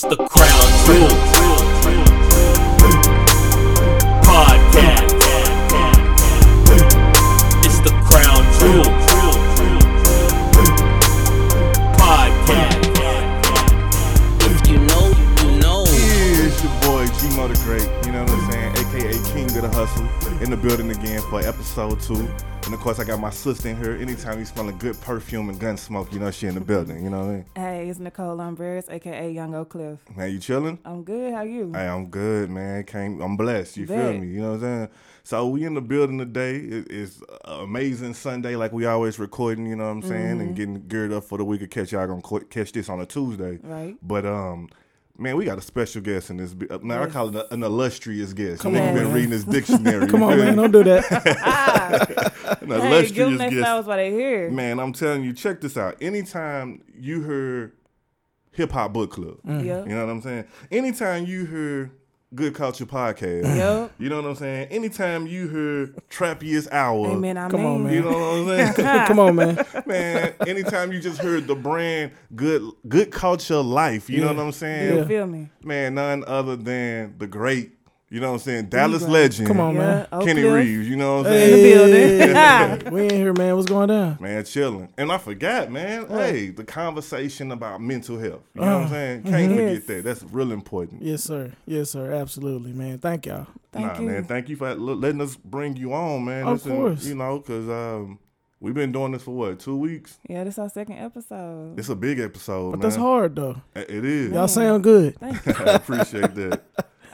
[0.00, 1.08] It's the Crown Jewel
[4.22, 5.10] Podcast.
[7.64, 8.84] It's the Crown Jewel
[11.98, 12.78] Podcast.
[14.44, 15.10] If you know,
[15.42, 15.82] you know.
[15.82, 18.70] Yeah, it's your boy G Mo the Great, you know what I'm saying?
[18.94, 20.06] AKA King of the Hustle
[20.40, 22.28] in the building again for episode two.
[22.66, 23.92] And of course, I got my sister in here.
[23.92, 27.02] Anytime you smell a good perfume and gun smoke, you know she in the building,
[27.02, 27.44] you know what I mean?
[27.88, 29.98] It's Nicole Umbrers, aka Young Oak Cliff.
[30.14, 30.78] Man, you chilling?
[30.84, 31.32] I'm good.
[31.32, 31.72] How you?
[31.72, 32.84] Hey, I'm good, man.
[32.84, 33.78] Came, I'm blessed.
[33.78, 34.26] You feel me?
[34.26, 34.88] You know what I'm saying?
[35.24, 36.56] So we in the building today.
[36.56, 39.66] It, it's an amazing Sunday, like we always recording.
[39.66, 40.40] You know what I'm saying?
[40.40, 41.92] And getting geared up for the week of catch.
[41.92, 43.96] Y'all gonna qu- catch this on a Tuesday, Right.
[44.02, 44.68] But um,
[45.16, 46.54] man, we got a special guest in this.
[46.70, 48.60] uh, Man, I call it an illustrious guest.
[48.62, 50.06] Come Nigga on, been reading this dictionary.
[50.10, 52.34] Come on, man, don't do that.
[52.60, 53.54] An Hey, illustrious guest.
[53.56, 54.50] flowers while they here.
[54.50, 55.96] Man, I'm telling you, check this out.
[56.02, 57.72] Anytime you hear
[58.58, 59.64] hip hop book club, Mm.
[59.64, 59.86] Yep.
[59.88, 60.44] you know what I'm saying?
[60.70, 61.90] Anytime you hear
[62.34, 63.92] Good Culture Podcast, Yep.
[63.98, 64.68] you know what I'm saying?
[64.70, 67.38] Anytime you hear Trappiest Hour, Amen.
[67.38, 67.94] I Come on, mean.
[67.94, 69.06] you know what I'm saying?
[69.06, 69.64] Come on, man.
[69.86, 74.52] Man, anytime you just heard the brand Good Good Culture Life, you know what I'm
[74.52, 74.92] saying?
[74.92, 75.06] You Yeah.
[75.06, 75.48] feel me?
[75.64, 77.72] Man, none other than the great,
[78.10, 78.66] you know what I'm saying?
[78.66, 79.10] Dallas Right.
[79.12, 79.80] legend, Come on, yeah.
[79.80, 80.06] man.
[80.12, 80.54] Oak Kenny Cliff.
[80.54, 81.56] Reeves, you know what I'm In saying?
[81.56, 82.32] the
[82.82, 82.92] building.
[82.92, 83.54] we in here, man.
[83.56, 84.16] What's going down?
[84.20, 84.88] Man, chilling.
[84.96, 86.06] And I forgot, man.
[86.08, 88.42] Hey, the conversation about mental health.
[88.54, 89.22] You know what I'm Uh, saying?
[89.24, 89.58] Can't Yes.
[89.78, 90.04] forget that.
[90.04, 91.02] That's real important.
[91.02, 91.52] Yes, sir.
[91.66, 92.12] Yes, sir.
[92.12, 92.98] Absolutely, man.
[92.98, 93.46] Thank y'all.
[93.72, 94.06] Thank nah, you.
[94.06, 94.24] man.
[94.24, 96.44] Thank you for letting us bring you on, man.
[96.46, 97.04] Of Listen, course.
[97.04, 98.18] You know, because um,
[98.60, 100.18] we've been doing this for what, two weeks?
[100.26, 101.78] Yeah, this is our second episode.
[101.78, 102.88] It's a big episode, But man.
[102.88, 103.60] that's hard though.
[103.76, 104.32] It it is.
[104.32, 105.18] Y'all sound good.
[105.20, 105.52] Thank you.
[105.58, 106.62] I appreciate that.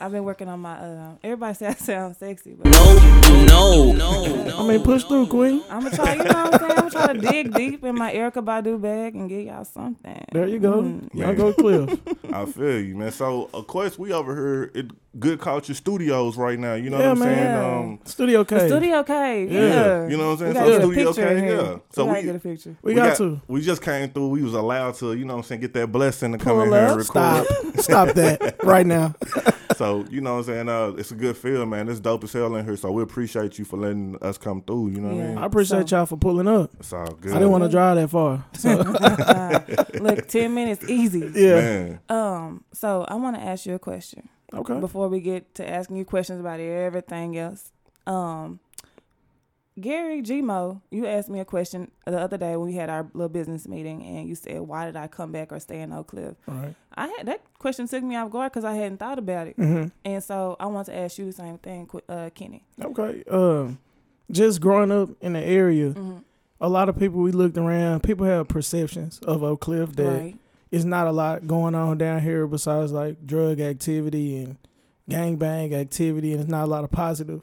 [0.05, 0.75] I've been working on my.
[0.75, 2.93] Uh, everybody say I sound sexy, but No,
[3.39, 3.93] you know.
[3.93, 5.63] No, I mean, push through, Queen.
[5.71, 6.13] I'm gonna try.
[6.15, 6.71] You know what I'm saying?
[6.73, 10.23] I'm gonna try to dig deep in my Erykah Badu bag and get y'all something.
[10.31, 10.83] There you go.
[10.83, 11.15] Mm.
[11.15, 11.99] Y'all go Cliff.
[12.31, 13.13] I feel you, man.
[13.13, 16.75] So, of course, we over here at Good Culture Studios right now.
[16.75, 17.37] You know yeah, what I'm man.
[17.37, 17.75] saying?
[17.85, 18.59] Um, Studio K.
[18.59, 19.45] The studio K.
[19.47, 20.09] Yeah, Yeah.
[20.09, 20.55] you know what I'm saying?
[20.55, 21.63] We So gotta get a studio picture in cave, here.
[21.63, 21.79] yeah.
[21.91, 22.77] So we gotta we- get a picture.
[22.83, 24.29] we, got, to We just came through.
[24.29, 26.69] We was allowed to, you know what I'm saying, get that blessing to come in
[26.69, 27.07] pull here and record.
[27.07, 27.47] Stop.
[27.79, 29.15] Stop that right now.
[29.77, 30.69] So, you know what I'm saying?
[30.69, 31.89] Uh, it's a good feel, man.
[31.89, 32.77] It's dope as hell in here.
[32.77, 34.89] So we appreciate you for letting us come through.
[34.91, 35.39] You know what I mean?
[35.39, 36.71] I appreciate So- y'all for pulling up.
[36.79, 37.33] It's all good.
[37.33, 38.45] I didn't want to drive that far.
[38.55, 38.77] So
[40.01, 41.31] Look, ten minutes easy.
[41.35, 41.55] yeah.
[41.55, 42.01] Man.
[42.09, 44.79] Um, so I want to ask you a question Okay.
[44.81, 47.73] before we get to asking you questions about everything else.
[48.07, 48.61] Um,
[49.81, 53.29] Gary Gmo, you asked me a question the other day when we had our little
[53.29, 56.37] business meeting, and you said, "Why did I come back or stay in Oak Cliff?"
[56.47, 56.75] Right.
[56.95, 59.87] I had that question took me off guard because I hadn't thought about it, hmm
[60.05, 62.63] and so I want to ask you the same thing, uh, Kenny.
[62.81, 63.25] Okay.
[63.29, 63.79] Um,
[64.31, 66.19] just growing up in the area, Mm-hmm.
[66.61, 68.05] a lot of people we looked around.
[68.05, 70.37] People have perceptions of Oak Cliff that Right.
[70.71, 74.57] it's not a lot going on down here besides like drug activity and
[75.11, 77.43] gangbang activity, and it's not a lot of positive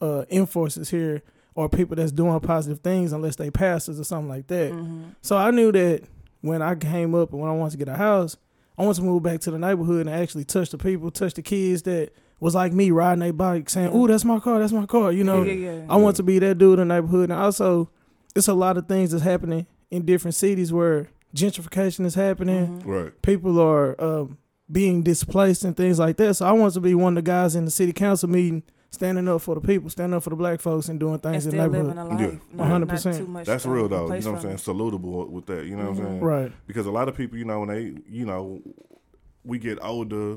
[0.00, 1.22] uh, here
[1.58, 4.70] or people that's doing positive things unless they pastors or something like that.
[4.70, 5.02] Mm-hmm.
[5.22, 6.04] So I knew that
[6.40, 8.36] when I came up and when I wanted to get a house,
[8.78, 11.42] I wanted to move back to the neighborhood and actually touch the people, touch the
[11.42, 13.98] kids that was like me riding their bike, saying, Yeah.
[13.98, 15.42] "Ooh, that's my car, that's my car," you know.
[15.42, 15.80] yeah, yeah.
[15.90, 17.28] I want to be that dude in the neighborhood.
[17.30, 17.90] And also,
[18.36, 22.82] it's a lot of things that's happening in different cities where gentrification is happening.
[22.82, 22.86] Mhm.
[22.86, 23.22] Right.
[23.22, 24.38] People are um,
[24.70, 26.34] being displaced and things like that.
[26.34, 29.28] So I want to be one of the guys in the city council meeting, standing
[29.28, 31.50] up for the people, standing up for the black folks, and doing And things in
[31.52, 31.94] the neighborhood.
[31.96, 32.26] living a Yeah.
[32.28, 32.40] life.
[32.52, 33.04] not- 100%.
[33.18, 34.12] not too much, That's real, though.
[34.12, 34.76] You know what I'm saying?
[34.78, 35.66] Salutable with that.
[35.66, 36.08] You know what I'm Mhm.
[36.08, 36.20] saying?
[36.20, 36.52] Right.
[36.66, 38.60] Because a lot of people, you know, when they, you know,
[39.44, 40.36] we get older,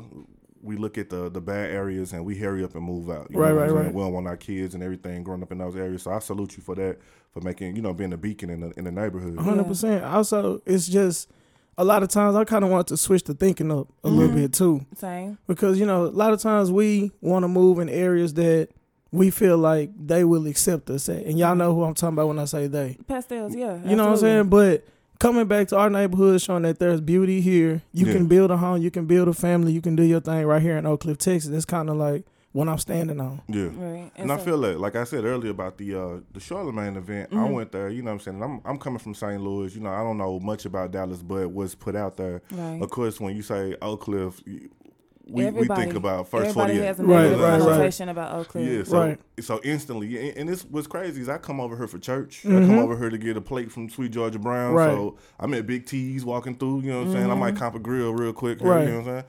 [0.64, 3.28] we look at the the bad areas and we hurry up and move out.
[3.32, 3.86] You Right, know what right, I'm saying?
[3.88, 3.96] right.
[3.96, 6.04] We don't want our kids and everything growing up in those areas.
[6.04, 7.00] So I salute you for that,
[7.32, 9.38] for making, you know, being a beacon in the in the neighborhood.
[9.40, 10.04] Hundred percent.
[10.04, 11.32] Also, it's just
[11.78, 14.32] a lot of times I kind of want to switch the thinking up a little
[14.32, 14.36] Mhm.
[14.36, 15.38] bit too, Same.
[15.48, 18.70] because you know a lot of times we want to move in areas that
[19.12, 22.28] we feel like they will accept us at, and y'all know who I'm talking about
[22.30, 22.98] when I say they.
[23.08, 23.78] Pastels, yeah.
[23.86, 24.48] You know what I'm saying?
[24.50, 24.86] But
[25.20, 28.14] coming back to our neighborhood, showing that there's beauty here, you Yeah.
[28.14, 30.62] can build a home, you can build a family, you can do your thing right
[30.62, 31.52] here in Oak Cliff, Texas.
[31.52, 33.42] It's kind of like what I'm standing on.
[33.48, 33.70] Yeah.
[33.74, 34.12] Right.
[34.18, 37.30] And I so- feel that, like I said earlier about the uh, the Charlemagne event,
[37.32, 37.54] I Mhm.
[37.54, 37.90] went there.
[37.90, 38.44] You know what I'm saying?
[38.44, 39.42] I'm I'm coming from St.
[39.42, 39.74] Louis.
[39.76, 42.42] You know, I don't know much about Dallas, but what's put out there.
[42.52, 42.82] Right.
[42.82, 44.42] Of course, when you say Oak Cliff,
[45.28, 46.86] we, we think about first Everybody 48.
[46.88, 47.62] has a Right, negative right, right.
[47.62, 48.68] connotation about Oak Cliff.
[48.68, 49.20] Yeah, so Right.
[49.40, 52.42] so instantly, and, and this what's crazy is I come over here for church.
[52.46, 52.82] I come Mhm.
[52.84, 54.74] over here to get a plate from Sweet Georgia Brown.
[54.74, 54.92] Right.
[54.92, 56.82] So I'm at Big T's walking through.
[56.82, 57.32] You know what I'm saying?
[57.32, 58.60] I might comp a grill real quick.
[58.60, 58.88] here, Right.
[58.88, 59.24] You know what I'm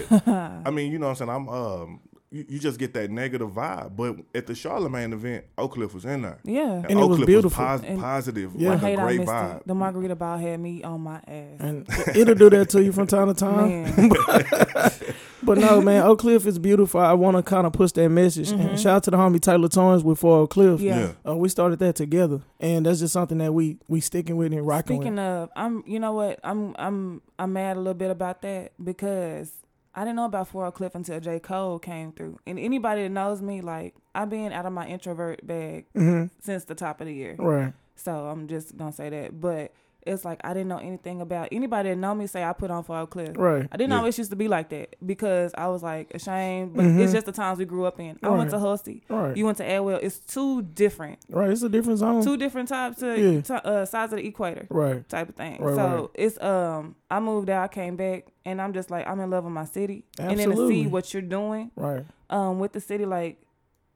[0.00, 0.08] saying?
[0.18, 0.26] But
[0.66, 1.30] I mean, you know what I'm saying?
[1.30, 3.96] I'm um you, you just get that negative vibe.
[3.96, 6.38] But at the Charlemagne event, Oak Cliff was in there.
[6.44, 6.62] Yeah.
[6.72, 7.64] And, And it Oak was Cliff beautiful.
[7.64, 8.70] pos- positive, Yeah.
[8.70, 9.56] like I a hate I great missed vibe.
[9.58, 9.66] it.
[9.66, 11.60] The margarita ball had me on my ass.
[11.60, 14.10] And it'll do that to you from time to time.
[15.42, 16.98] But no, man, Oak Cliff is beautiful.
[17.00, 18.50] I want to kind of push that message.
[18.50, 20.80] And shout out to the homie Taylor Toynes with For Oak Cliff.
[20.80, 21.12] Yeah.
[21.24, 21.30] Yeah.
[21.32, 24.66] Uh, we started that together, and that's just something that we we sticking with and
[24.66, 25.24] rocking Speaking with.
[25.24, 29.52] of, I'm you know what I'm I'm I'm mad a little bit about that because
[29.96, 32.38] I didn't know about For Oak Cliff until J Cole came through.
[32.46, 36.64] And anybody that knows me, like I've been out of my introvert bag hmm since
[36.64, 37.34] the top of the year.
[37.38, 37.72] Right.
[37.96, 39.40] So I'm just gonna say that.
[39.40, 39.72] But
[40.06, 42.84] it's like I didn't know anything about anybody that know me say I put on
[42.84, 43.32] for Oak Cliff.
[43.36, 43.66] Right.
[43.70, 43.98] I didn't Yeah.
[43.98, 47.00] always used to be like that because I was like ashamed, but Mhm.
[47.00, 48.18] it's just the times we grew up in.
[48.22, 48.58] I went to.
[48.58, 49.02] Husty.
[49.08, 49.36] Right.
[49.36, 49.98] You went to Atwell.
[50.02, 51.50] It's two different, right.
[51.50, 52.22] It's a different zone.
[52.24, 53.40] two different types of Yeah.
[53.40, 55.08] ti- uh, sides of the equator right.
[55.08, 55.62] type of thing.
[55.62, 59.20] Right, so it's um I moved out, I came back, and I'm just like I'm
[59.20, 60.42] in love with my city, Absolutely.
[60.44, 62.04] and then to see what you're doing Right.
[62.30, 63.40] um with the city, like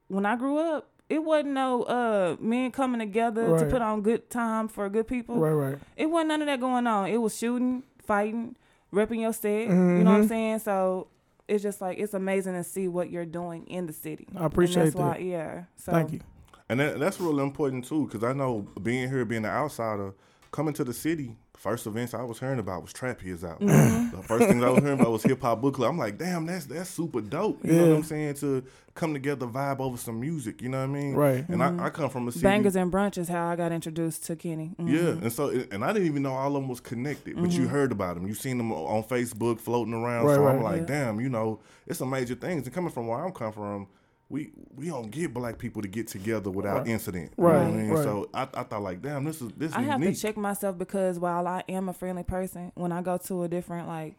[0.09, 4.31] when I grew up, it wasn't no uh men coming together to put on good
[4.31, 5.37] time for good people.
[5.37, 5.51] Right.
[5.73, 5.79] Right.
[5.97, 7.09] It wasn't none of that going on.
[7.11, 8.57] It was shooting, fighting,
[8.95, 9.69] repping your set.
[9.69, 10.29] You know what I'm Mhm.
[10.29, 10.59] saying?
[10.61, 11.09] So
[11.49, 14.27] it's just like it's amazing to see what you're doing in the city.
[14.37, 15.19] I appreciate and that's that.
[15.19, 15.65] Why, yeah.
[15.77, 16.21] So Thank you.
[16.69, 20.15] And that, that's really important too, because I know being here, being an outsider,
[20.53, 23.61] coming to the city, first events I was hearing about was Trap Here's Out.
[23.61, 24.17] Mm-hmm.
[24.17, 25.91] The first things I was hearing about was Hip Hop Book Club.
[25.91, 27.63] I'm like, damn, that's that's super dope.
[27.65, 28.35] You know what I'm saying?
[28.37, 28.65] To
[28.95, 30.63] come together, vibe over some music.
[30.63, 31.15] You know what I mean?
[31.15, 31.47] Right.
[31.49, 32.41] And I, I come from a city.
[32.45, 32.49] Mm-hmm.
[32.55, 34.73] Bangers and brunch is how I got introduced to Kenny.
[34.81, 34.91] Mhm.
[34.91, 37.69] Yeah, and so and I didn't even know all of them was connected, but you
[37.69, 38.27] heard about them.
[38.27, 40.27] You seen them on Facebook floating around.
[40.27, 40.87] Right, so I'm like, Yeah.
[41.05, 42.65] damn, you know, it's some major things.
[42.67, 43.87] And coming from where I'm come from,
[44.31, 46.89] we we don't get black people to get together without Right.
[46.89, 47.33] incident.
[47.37, 47.91] You know what I Right, mean?
[47.91, 48.05] right.
[48.05, 50.15] So I, I thought like, damn, this is this is I have unique.
[50.17, 53.49] to check myself because while I am a friendly person, when I go to a
[53.49, 54.15] different like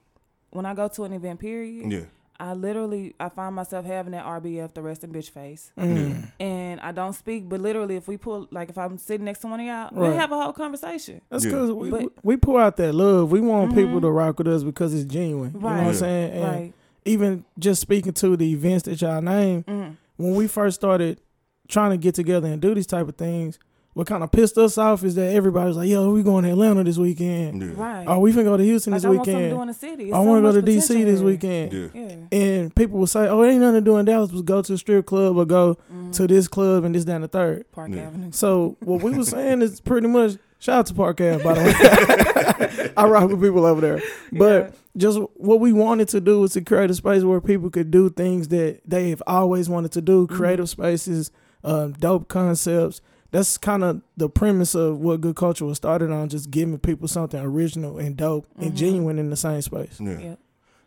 [0.52, 2.02] when I go to an event period, Yeah,
[2.40, 5.72] I literally I find myself having that RBF the resting bitch face.
[5.80, 6.30] Mm.
[6.42, 9.48] And I don't speak, but literally if we pull like if I'm sitting next to
[9.48, 10.20] one of y'all, we Right.
[10.20, 11.22] have a whole conversation.
[11.30, 11.52] That's Yeah.
[11.52, 13.32] because we, But- we pour out that love.
[13.32, 14.02] We want people Mhm.
[14.02, 15.54] to rock with us because it's genuine.
[15.54, 15.88] You know what Right.
[15.88, 16.32] I'm saying?
[16.34, 16.74] And right.
[17.06, 19.96] even just speaking to the events that y'all name, Mm.
[20.22, 21.20] When we first started
[21.68, 23.58] trying to get together and do these type of things,
[23.94, 26.82] what kind of pissed us off is that everybody's like, "Yo, we going to Atlanta
[26.84, 27.62] this weekend.
[27.62, 28.06] yeah, Right.
[28.08, 29.60] Oh, we finna go to Houston like this I want to weekend.
[29.60, 30.14] do the city.
[30.14, 31.88] I so want to go to DC potential this weekend." yeah.
[31.94, 32.16] Yeah.
[32.40, 34.32] And people will say, "Oh, it ain't nothing to do in Dallas.
[34.32, 36.14] But go to a strip club or go Mhm.
[36.14, 37.70] to this club and this, down the third.
[37.74, 38.04] Park Yeah.
[38.04, 38.30] Avenue.
[38.32, 41.62] So what we were saying is pretty much shout out to Park Ave, by the
[42.78, 42.92] way.
[42.98, 44.02] I rock with people over there.
[44.32, 47.92] But just what we wanted to do was to create a space where people could
[47.92, 51.32] do things that they have always wanted to do, creative spaces,
[51.64, 53.02] um, dope concepts.
[53.32, 57.08] That's kind of the premise of what good culture was started on, just giving people
[57.08, 58.76] something original and dope and Mhm.
[58.76, 59.98] genuine in the same space.
[60.02, 60.20] yeah.
[60.20, 60.36] Yeah.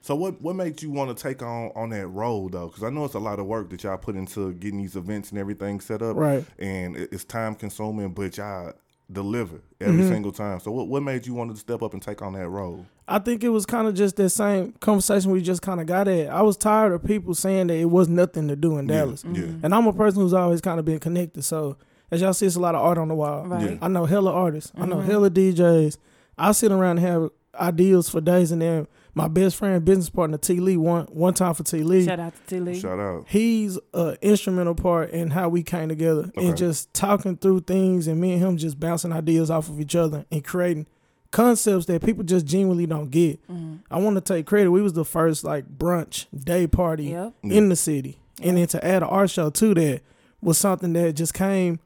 [0.03, 2.67] So what what made you want to take on on that role though?
[2.67, 5.31] Because I know it's a lot of work that y'all put into getting these events
[5.31, 6.45] and everything set up, Right.
[6.59, 8.75] and it's time consuming, but y'all
[9.13, 10.09] deliver every Mhm.
[10.09, 10.61] single time.
[10.61, 12.87] So what what made you want to step up and take on that role?
[13.07, 16.09] I think it was kind of just that same conversation we just kind of got
[16.09, 16.31] at.
[16.31, 19.25] I was tired of people saying that it was nothing to do in Yeah, Dallas.
[19.25, 19.43] Yeah.
[19.43, 19.61] Mhm.
[19.63, 21.43] And I'm a person who's always kind of been connected.
[21.45, 21.77] So
[22.11, 23.47] as y'all see, it's a lot of art on the wall.
[23.47, 23.73] Right.
[23.73, 23.77] Yeah.
[23.83, 24.73] I know hella artists.
[24.77, 25.05] I know Mhm.
[25.05, 25.99] hella DJs.
[26.39, 27.31] I sit around and have
[27.61, 31.55] ideas for days, and then my best friend, business partner T Lee, one one time
[31.55, 32.05] for T Lee.
[32.05, 32.79] Shout out to T Lee.
[32.81, 33.25] Shout out.
[33.29, 36.47] He's an instrumental part in how we came together Okay.
[36.49, 39.95] and just talking through things, and me and him just bouncing ideas off of each
[39.95, 40.87] other and creating
[41.31, 43.45] concepts that people just genuinely don't get.
[43.49, 43.79] Mhm.
[43.91, 44.71] I want to take credit.
[44.71, 47.33] We was the first like brunch day party Yep.
[47.43, 48.19] In the city.
[48.43, 50.03] And then to add an art show to that
[50.43, 51.79] was something that just came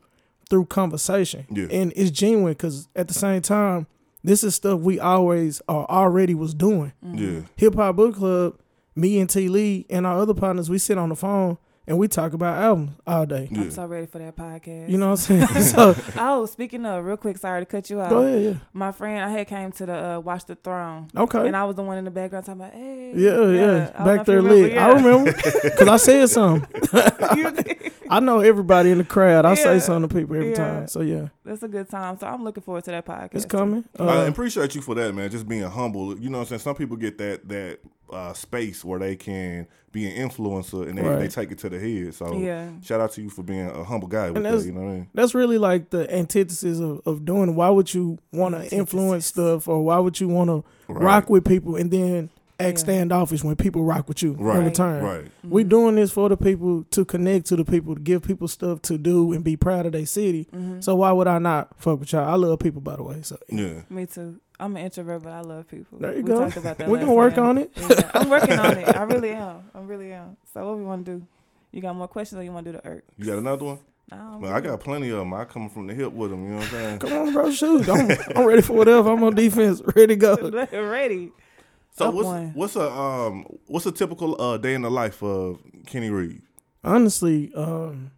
[0.50, 1.44] through conversation.
[1.50, 1.66] Yeah.
[1.70, 3.86] And it's genuine because at the same time,
[4.24, 6.92] this is stuff we always or already was doing.
[7.04, 7.18] Mm-hmm.
[7.18, 7.40] Yeah.
[7.56, 8.58] Hip Hop Book Club,
[8.96, 11.56] me and T Lee and our other partners, we sit on the phone
[11.86, 13.48] and we talk about albums all day.
[13.50, 13.60] Yeah.
[13.62, 14.90] I'm so ready for that podcast.
[14.90, 15.62] You know what I'm saying?
[15.62, 18.10] so Oh, speaking of, real quick, sorry to cut you off.
[18.10, 18.54] go ahead, yeah.
[18.74, 21.46] My friend, I had came to the uh, Watch the Throne, Okay.
[21.46, 23.92] and I was the one in the background talking about, hey, yeah, yeah.
[23.98, 24.76] I Back there remember, lit.
[24.76, 25.32] I remember.
[25.62, 26.68] Because I said something.
[28.10, 29.44] I know everybody in the crowd.
[29.44, 30.54] I say something to people every Yeah.
[30.56, 30.88] time.
[30.88, 32.18] So yeah, That's a good time.
[32.18, 33.34] So I'm looking forward to that podcast.
[33.34, 33.84] it's coming.
[33.98, 35.30] I Uh, appreciate you for that, man.
[35.30, 36.18] Just being humble.
[36.18, 36.60] You know what I'm saying?
[36.60, 37.78] Some people get that that
[38.10, 41.18] uh, space where they can be an influencer and they, Right.
[41.18, 42.14] they take it to the head.
[42.14, 42.70] So Yeah.
[42.80, 44.50] shout out to you for being a humble guy with And that.
[44.52, 45.06] that's- You know what I mean?
[45.12, 47.54] that's really like the antithesis of, of doing.
[47.54, 51.44] Why would you want to influence stuff, or why would you want to rock with
[51.44, 52.82] people and then act Yeah.
[52.84, 54.64] standoffish when people rock with you in Right.
[54.64, 55.02] return?
[55.02, 55.24] Right.
[55.44, 55.68] We Mm-hmm.
[55.68, 58.98] doing this for the people to connect to the people, to give people stuff to
[58.98, 60.48] do and be proud of their city.
[60.54, 60.80] Mm-hmm.
[60.80, 62.28] So why would I not fuck with y'all?
[62.28, 63.18] I love people, by the way.
[63.22, 63.82] So Yeah.
[63.90, 64.40] Me too.
[64.60, 65.98] I'm an introvert, but I love people.
[66.00, 66.40] There you we go.
[66.40, 67.46] Talked about that We're gonna work time.
[67.46, 67.70] on it.
[67.76, 68.88] Yeah, I'm working on it.
[68.88, 69.58] I really am.
[69.72, 70.36] I really am.
[70.52, 71.26] So what we want to do?
[71.70, 73.04] You got more questions, or you want to do the irk?
[73.18, 73.78] You got another one?
[74.10, 75.32] No, Well, I got plenty of them.
[75.34, 76.42] I come from the hip with them.
[76.42, 76.98] You know what I'm saying?
[76.98, 77.50] Come on, bro.
[77.52, 77.88] Shoot.
[77.88, 79.10] I'm, I'm ready for whatever.
[79.12, 79.80] I'm on defense.
[79.94, 80.66] Ready to go.
[80.72, 81.30] ready.
[81.98, 82.50] So Up what's one.
[82.54, 86.42] what's a um what's a typical uh, day in the life of Kenny Reed?
[86.84, 88.12] Honestly, um,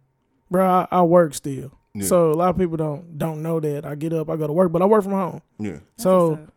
[0.49, 1.71] bro, I, I work still.
[1.93, 2.05] Yeah.
[2.05, 4.53] So a lot of people don't don't know that I get up, I go to
[4.53, 5.41] work, but I work from home.
[5.59, 6.47] yeah, That's So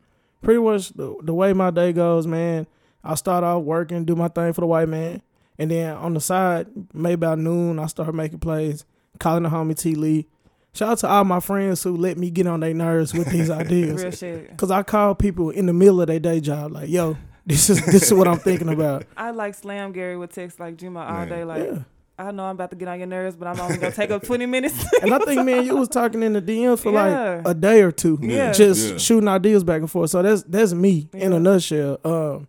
[0.42, 2.66] pretty much the, the way my day goes, man,
[3.02, 5.22] I start off working, do my thing for the white man,
[5.58, 8.84] and then on the side, maybe about noon, I start making plays,
[9.18, 10.26] calling the homie T Lee.
[10.74, 13.48] Shout out to all my friends who let me get on their nerves with these
[13.50, 14.18] real ideas.
[14.18, 14.56] shit.
[14.56, 17.16] Cause I call people in the middle of their day job, like, yo,
[17.46, 19.04] this is this is what I'm thinking about.
[19.16, 21.28] I like slam Gary with texts like Juma all Man.
[21.28, 21.44] day.
[21.44, 21.78] Like Yeah.
[22.16, 24.22] I know I'm about to get on your nerves, but I'm only gonna take up
[24.26, 24.84] 20 minutes.
[25.02, 27.42] And I think, man, you was talking in the DM for Yeah.
[27.44, 28.52] like a day or two, Yeah.
[28.52, 28.98] just Yeah.
[28.98, 30.10] shooting ideas back and forth.
[30.10, 31.98] So that's that's me in a nutshell.
[32.04, 32.46] Um,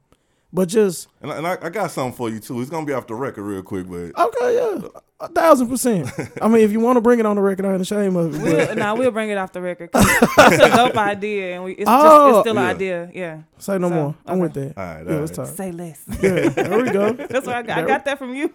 [0.53, 2.61] but just and, I, and I, I got something for you too.
[2.61, 4.87] It's gonna be off the record real quick, but okay, yeah,
[5.19, 6.09] a thousand percent.
[6.41, 8.35] I mean, if you want to bring it on the record, I ain't ashamed of
[8.35, 8.41] it.
[8.41, 9.89] but- we'll, nah, we'll bring it off the record.
[9.93, 12.29] It's a dope idea, and we, it's, just, Oh.
[12.29, 12.61] it's still Yeah.
[12.61, 13.11] an idea.
[13.13, 13.41] Yeah.
[13.57, 14.15] Say no So, more.
[14.25, 14.41] I'm okay.
[14.41, 14.77] with that.
[14.77, 15.45] all right, Yeah, all let's right.
[15.47, 15.55] talk.
[15.55, 16.03] Say less.
[16.21, 17.13] Yeah, there we go.
[17.13, 17.77] That's where I got.
[17.77, 18.49] I got that from you.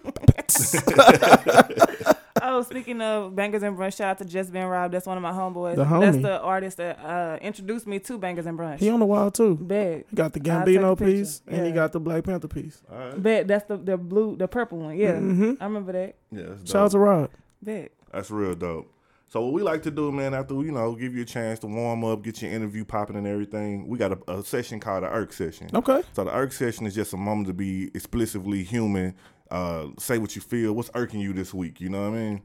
[2.41, 4.91] oh, speaking of Bangers and Brunch, shout out to Just Been Rob.
[4.91, 5.75] That's one of my homeboys.
[5.75, 6.01] The homie.
[6.01, 8.79] That's the artist that uh, introduced me to Bangers and Brunch.
[8.79, 9.55] He on the wall too.
[9.55, 10.05] Bet.
[10.09, 11.11] He got the I'll take a Gambino picture.
[11.13, 12.81] piece and he got the Black Panther piece.
[12.91, 13.21] All right.
[13.23, 13.47] Bet.
[13.47, 14.97] That's the the blue, the purple one.
[14.97, 16.15] Yeah, hmm I remember that.
[16.31, 17.29] Yeah, that's Shout out to Rob.
[17.61, 17.91] Bet.
[18.11, 18.91] That's real dope.
[19.29, 21.67] So what we like to do, man, after you know, give you a chance to
[21.67, 23.87] warm up, get your interview popping and everything.
[23.87, 25.69] We got a, a session called the IRK session.
[25.73, 26.03] Okay.
[26.11, 29.15] So the IRK session is just a moment to be explicitly human.
[29.51, 30.73] Uh, say what you feel.
[30.73, 31.81] What's irking you this week?
[31.81, 32.41] You know what I mean?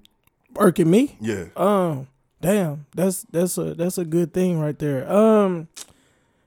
[0.59, 1.17] Irking me.
[1.21, 1.45] Yeah.
[1.57, 2.09] Um,
[2.41, 5.11] damn, that's that's a that's a good thing right there.
[5.11, 5.69] Um,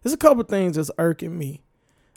[0.03, 1.61] there's a couple things that's irking me.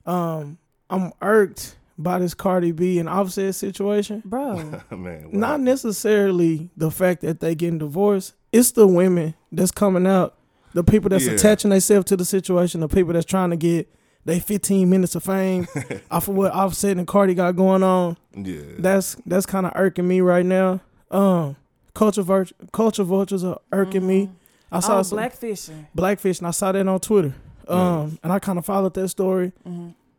[0.07, 0.59] Um,
[0.91, 4.23] I'm irked by this Cardi B and Offset situation.
[4.25, 4.57] Bro.
[4.91, 5.23] man.
[5.25, 5.29] wow.
[5.33, 8.35] Not necessarily the fact that they getting divorced.
[8.51, 10.35] It's the women that's coming out,
[10.75, 11.33] the people that's Yeah.
[11.33, 13.89] attaching themselves to the situation, the people that's trying to get
[14.25, 15.67] they 15 minutes of fame
[16.11, 18.17] off of what Offset and Cardi got going on.
[18.35, 18.61] Yeah.
[18.79, 20.81] That's that's kind of irking me right now.
[21.11, 21.57] Um,
[21.95, 24.31] culture vult- culture vultures are irking me.
[24.71, 25.87] I saw oh, some blackfishing.
[25.95, 27.35] blackfish, and I saw that on Twitter.
[27.69, 29.53] Um, and I kind of followed that story.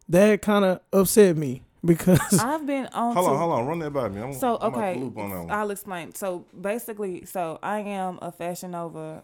[0.09, 3.13] That kind of upset me because I've been on.
[3.15, 3.65] hold to- on, hold on.
[3.67, 4.21] Run that by me.
[4.21, 5.51] I'm, So I'm out okay, loop on that one.
[5.51, 6.13] I'll explain.
[6.13, 9.23] So basically, so I am a Fashion Nova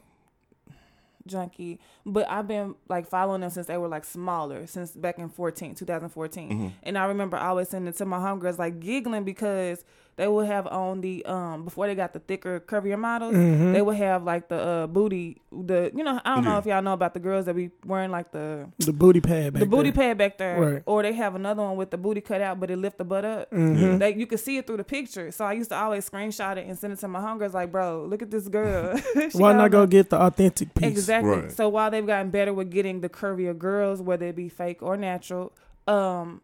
[1.29, 5.29] junkie, but I've been like following them since they were like smaller, since back in
[5.29, 6.50] 14, 2014.
[6.50, 6.67] Mm-hmm.
[6.83, 9.86] And I remember always sending it to my homegirls like giggling because
[10.19, 13.95] they would have on the um before they got the thicker, curvier models, they would
[13.95, 17.13] have like the uh booty, the you know I don't know if y'all know about
[17.13, 20.09] the girls that be wearing like the the booty pad back the booty there.
[20.09, 20.83] pad back there, Right.
[20.85, 23.23] or they have another one with the booty cut out, but it lift the butt
[23.23, 23.49] up.
[23.51, 23.99] Mhm.
[24.01, 25.31] Like you could see it through the picture.
[25.31, 28.05] So I used to always screenshot it and send it to my homegirls, like, bro,
[28.05, 28.99] look at this girl.
[29.33, 30.88] Why not go get the authentic piece?
[30.88, 31.29] Exactly.
[31.31, 31.51] Right.
[31.51, 34.97] So while they've gotten better with getting the curvier girls, whether it be fake or
[34.97, 35.53] natural,
[35.88, 36.41] um,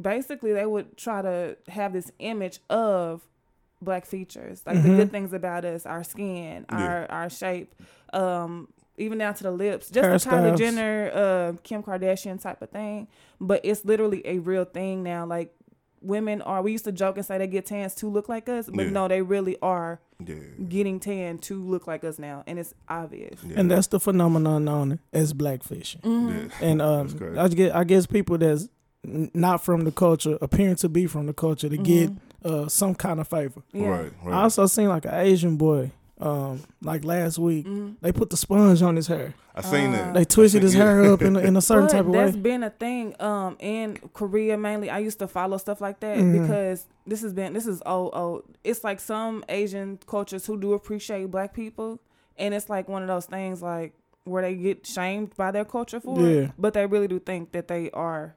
[0.00, 3.22] basically they would try to have this image of
[3.80, 4.96] black features, like the Mhm.
[4.96, 6.78] good things about us, our skin, Yeah.
[6.86, 7.74] our our shape,
[8.12, 12.70] um, even down to the lips, just the Kylie Jenner, uh, Kim Kardashian type of
[12.70, 13.08] thing.
[13.40, 15.26] But it's literally a real thing now.
[15.26, 15.54] Like
[16.00, 18.68] women are, we used to joke and say they get tans to look like us,
[18.72, 18.90] but Yeah.
[18.90, 20.34] no, they really are yeah.
[20.68, 23.42] getting tan to look like us now, and it's obvious.
[23.42, 23.58] yeah.
[23.58, 26.02] And that's the phenomenon known as blackfishing.
[26.02, 26.50] Mhm.
[26.60, 26.66] yeah.
[26.66, 28.68] And um, I get I guess people that's n-
[29.04, 32.10] not from the culture, appearing to be from the culture, to get
[32.44, 33.62] uh, some kind of favor.
[33.72, 33.88] Yeah.
[33.88, 34.34] Right, right.
[34.34, 37.66] I also seen like an Asian boy, um, like last week.
[37.66, 37.96] Mhm.
[38.00, 39.34] They put the sponge on his hair.
[39.54, 40.14] I seen that.
[40.14, 40.82] They twisted his Yeah.
[40.84, 42.24] hair up in a, in a certain But type of way.
[42.24, 42.42] that's way.
[42.42, 44.90] been a thing um in Korea mainly.
[44.90, 46.42] I used to follow stuff like that Mhm.
[46.42, 48.42] because this has been this is old old.
[48.64, 51.98] It's like some Asian cultures who do appreciate black people,
[52.36, 53.92] and it's like one of those things like
[54.24, 56.26] where they get shamed by their culture for Yeah.
[56.42, 58.34] it, but they really do think that they are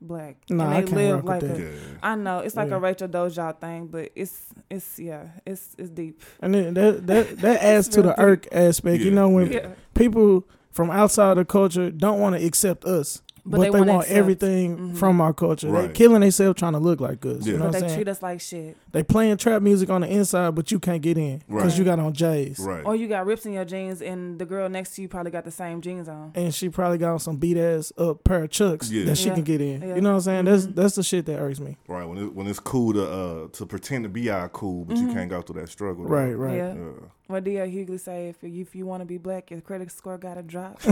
[0.00, 1.56] black Nah, and I they can't live rock with like that.
[1.60, 1.62] a.
[1.64, 1.78] Yeah.
[2.02, 2.76] I know it's like Yeah.
[2.76, 6.22] a Rachel Doja thing, but it's it's yeah it's it's deep.
[6.40, 9.02] And then that that that adds to the real irk aspect.
[9.02, 13.22] You know when Yeah, people from outside the culture don't want to accept us.
[13.46, 14.18] But, But they, they wanna want accept.
[14.18, 14.96] everything Mhm.
[14.96, 15.68] from our culture.
[15.68, 15.94] They Right.
[15.94, 17.46] killing themselves trying to look like us.
[17.46, 17.94] You know But what they I'm saying?
[17.94, 18.76] treat us like shit.
[18.92, 21.78] They playing trap music on the inside, but you can't get in because Right.
[21.78, 22.58] you got on J's.
[22.58, 22.82] Right.
[22.84, 25.44] Or you got rips in your jeans, and the girl next to you probably got
[25.44, 26.32] the same jeans on.
[26.34, 29.04] And she probably got on some beat ass up pair of chucks Yeah.
[29.04, 29.34] that she Yeah.
[29.34, 29.80] can get in.
[29.82, 29.94] Yeah.
[29.94, 30.44] You know what I'm saying?
[30.46, 30.74] That's Mhm.
[30.74, 31.76] that's the shit that irks me.
[31.88, 32.04] Right.
[32.08, 35.06] When it, when it's cool to uh to pretend to be all cool, but you
[35.06, 35.12] Mhm.
[35.14, 36.04] can't go through that struggle.
[36.04, 36.10] though.
[36.14, 36.56] Right, right.
[36.56, 36.74] Yeah.
[36.74, 36.82] Yeah.
[37.28, 37.66] What D.L.
[37.66, 38.28] Hughley say?
[38.28, 40.80] If you, if you want to be black, your credit score got to drop.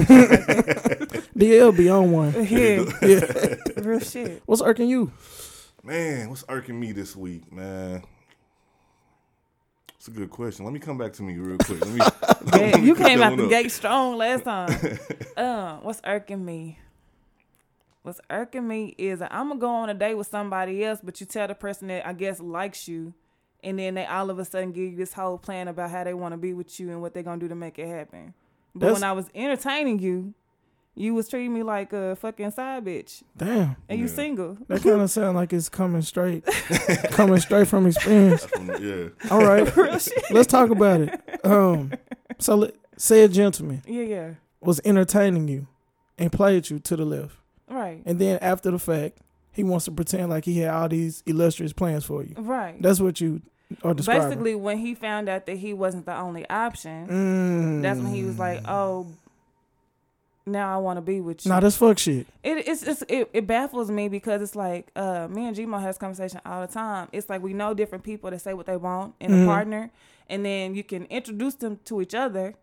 [1.37, 2.32] DL be on one.
[2.50, 3.60] yeah, Yeah.
[3.82, 4.42] real shit.
[4.46, 5.12] What's irking you?
[5.82, 8.02] Man, what's irking me this week, man?
[9.96, 10.64] It's a good question.
[10.64, 11.80] Let me come back to me real quick.
[11.84, 12.00] Let me,
[12.60, 13.50] Yeah, you came out the up.
[13.50, 14.98] gate strong last time.
[15.36, 16.78] uh, what's irking me?
[18.02, 21.18] What's irking me is that I'm gonna go on a date with somebody else, but
[21.20, 23.14] you tell the person that I guess likes you,
[23.62, 26.12] and then they all of a sudden give you this whole plan about how they
[26.12, 28.34] want to be with you and what they're gonna do to make it happen.
[28.74, 30.34] But That's- when I was entertaining you,
[30.96, 33.76] you was treating me like a fucking side bitch, Damn.
[33.88, 34.12] and you Yeah.
[34.12, 34.58] single.
[34.68, 36.44] That kind of sound like it's coming straight,
[37.10, 38.44] coming straight from experience.
[38.46, 39.08] From yeah.
[39.30, 40.24] All right, Real shit.
[40.30, 41.20] let's talk about it.
[41.44, 41.92] Um,
[42.38, 45.66] so let, say a gentleman Yeah, yeah, was entertaining you
[46.18, 47.36] and played you to the left,
[47.68, 49.18] right, and then after the fact,
[49.52, 52.34] he wants to pretend like he had all these illustrious plans for you.
[52.38, 52.80] right.
[52.80, 53.42] That's what you
[53.82, 54.28] are describing.
[54.28, 57.82] Basically, when he found out that he wasn't the only option, Mm.
[57.82, 59.06] that's when he was like, "Oh,
[60.46, 62.26] now I want to be with you." Nah, that's fuck shit.
[62.42, 65.98] it, it's just it, it baffles me because it's like uh, me and Gmo has
[65.98, 67.08] conversation all the time.
[67.12, 69.42] It's like we know different people that say what they want in Mhm.
[69.44, 69.90] a partner,
[70.28, 72.54] and then you can introduce them to each other,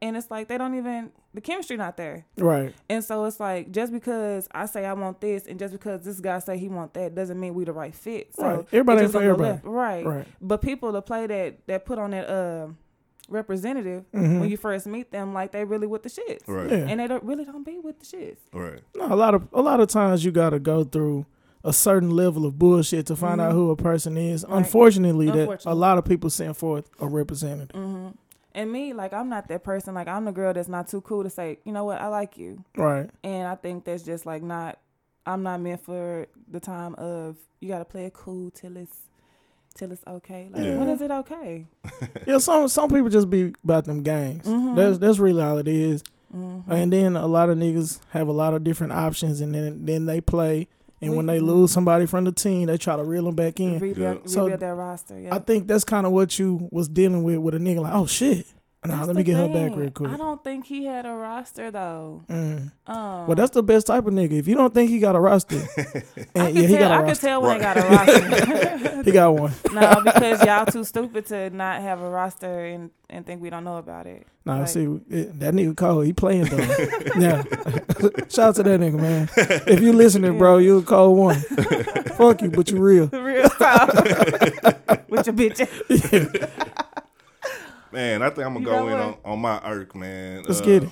[0.00, 2.26] and it's like they don't even the chemistry not there.
[2.36, 2.74] Right.
[2.90, 6.20] And so it's like just because I say I want this, and just because this
[6.20, 8.34] guy say he want that, doesn't mean we the right fit.
[8.34, 8.58] So Right.
[8.72, 9.42] Everybody ain't for everybody.
[9.52, 9.64] left.
[9.64, 10.04] right?
[10.04, 10.26] Right.
[10.42, 12.66] But people that play that that put on that uh,
[13.32, 14.40] representative Mhm.
[14.40, 16.70] when you first meet them, like they really with the shits, Right.
[16.70, 16.86] Yeah.
[16.88, 18.38] and they don't really don't be with the shits.
[18.52, 18.80] Right.
[18.96, 21.26] No, a lot of a lot of times you gotta go through
[21.64, 23.54] a certain level of bullshit to find out Mhm.
[23.54, 24.44] who a person is.
[24.48, 24.58] Right.
[24.58, 27.74] Unfortunately, that a lot of people send forth a representative.
[27.74, 28.08] hmm
[28.54, 29.94] And me, like I'm not that person.
[29.94, 32.36] Like I'm the girl that's not too cool to say, you know what, I like
[32.36, 33.08] you, Right.
[33.24, 34.78] and I think that's just like not.
[35.24, 39.08] I'm not meant for the time of you got to play it cool till it's
[39.72, 40.48] till it's okay.
[40.52, 40.76] Like Yeah.
[40.78, 41.66] when is it okay?
[42.26, 44.46] Yeah, some some people just be about them gangs.
[44.46, 44.76] Mhm.
[44.76, 46.02] That's that's really all it is.
[46.34, 46.62] Mhm.
[46.68, 50.06] And then a lot of niggas have a lot of different options, and then then
[50.06, 50.68] they play.
[51.00, 53.58] And We- when they lose somebody from the team, they try to reel them back
[53.58, 53.80] in.
[53.80, 54.14] rebuild, Yeah.
[54.26, 55.18] So, rebuild that roster.
[55.20, 55.34] Yeah.
[55.34, 58.06] I think that's kind of what you was dealing with with a nigga like, oh
[58.06, 58.46] shit.
[58.84, 60.10] Nah, let me the get her back real quick.
[60.10, 62.24] I don't think he had a roster though.
[62.28, 62.72] Mm.
[62.88, 64.32] Um, Well, that's the best type of nigga.
[64.32, 66.02] If you don't think he got a roster, I can
[66.34, 66.78] yeah, he tell.
[66.78, 67.26] got a I can roster.
[67.28, 67.58] tell when Right.
[67.58, 69.02] they got a roster.
[69.04, 69.52] He got one.
[69.72, 73.64] no, because y'all too stupid to not have a roster and, and think we don't
[73.64, 74.26] know about it.
[74.44, 76.04] Nah, Like- see, it, that nigga cold.
[76.06, 76.56] He playing though.
[77.18, 77.42] yeah.
[78.28, 79.28] Shout out to that nigga, man.
[79.68, 81.36] If you listening, bro, you a cold one.
[82.16, 83.06] Fuck you, but you real.
[83.08, 83.92] Real talk.
[85.08, 86.78] With your bitch.
[87.92, 90.42] Man, I think I'm gonna You go in on, on my irk, man.
[90.44, 90.88] Let's Uh, get it.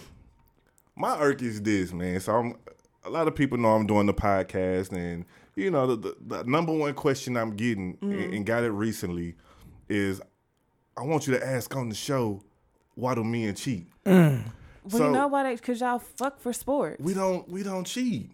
[0.96, 2.20] My irk is this, man.
[2.20, 2.54] So I'm
[3.04, 5.24] a lot of people know I'm doing the podcast, and
[5.56, 8.12] you know the, the, the number one question I'm getting Mm-hmm.
[8.12, 9.34] and, and got it recently
[9.88, 10.20] is,
[10.96, 12.42] I want you to ask on the show,
[12.94, 13.86] why do men cheat?
[14.04, 14.44] Mm.
[14.84, 15.54] Well, So- you know why?
[15.54, 17.00] Because y'all fuck for sports.
[17.02, 18.30] We don't we don't cheat.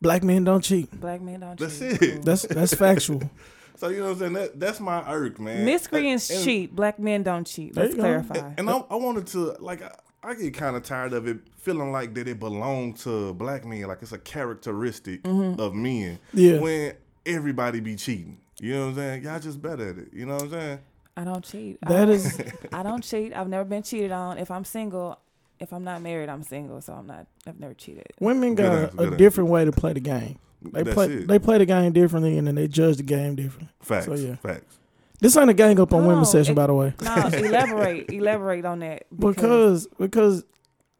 [0.00, 0.90] Black men don't cheat.
[1.00, 2.02] Black men don't That's cheat.
[2.02, 2.22] it.
[2.24, 3.22] That's that's factual.
[3.76, 4.32] So you know what I'm saying?
[4.34, 5.64] That that's my irk, man.
[5.64, 6.74] Miscreants And- cheat.
[6.74, 7.76] Black men don't cheat.
[7.76, 8.52] Let's clarify.
[8.58, 11.92] And I, I wanted to like I, I get kind of tired of it feeling
[11.92, 15.60] like that it belongs to black men, like it's a characteristic Mm-hmm.
[15.60, 16.18] of men.
[16.32, 16.58] Yeah.
[16.58, 19.22] When everybody be cheating, you know what I'm saying?
[19.24, 20.08] Y'all just better at it.
[20.12, 20.78] You know what I'm saying?
[21.18, 21.78] I don't cheat.
[21.82, 22.40] That I, is
[22.72, 23.34] I don't cheat.
[23.34, 24.38] I've never been cheated on.
[24.38, 25.18] If I'm single,
[25.60, 26.80] if I'm not married, I'm single.
[26.80, 27.26] So I'm not.
[27.46, 28.06] I've never cheated.
[28.20, 30.38] women got answer, a, good a different way to play the game.
[30.72, 31.28] They That's play it.
[31.28, 33.68] they play the game differently, and then they judge the game differently.
[33.80, 34.06] Facts.
[34.06, 34.36] So, yeah.
[34.36, 34.78] Facts.
[35.20, 36.94] This ain't a gang up on Hold women's on, session, it- by the way.
[37.02, 38.10] No, elaborate.
[38.10, 39.06] elaborate on that.
[39.16, 40.44] because because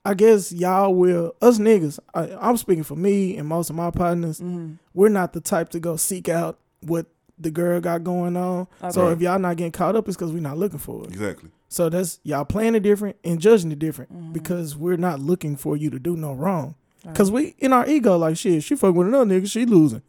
[0.05, 1.99] I guess y'all will us niggas.
[2.15, 4.41] I, I'm speaking for me and most of my partners.
[4.41, 4.79] Mhm.
[4.95, 7.07] We're not the type to go seek out what
[7.39, 8.67] the girl got going on.
[8.93, 11.09] So if y'all not getting caught up, it's because we're not looking for it.
[11.09, 11.51] Exactly.
[11.69, 14.33] So that's y'all playing it different and judging it different Mhm.
[14.33, 16.77] because we're not looking for you to do no wrong.
[17.07, 17.15] Right.
[17.15, 18.63] Cause we in our ego like shit.
[18.65, 20.03] She fuck with another nigga, she losing.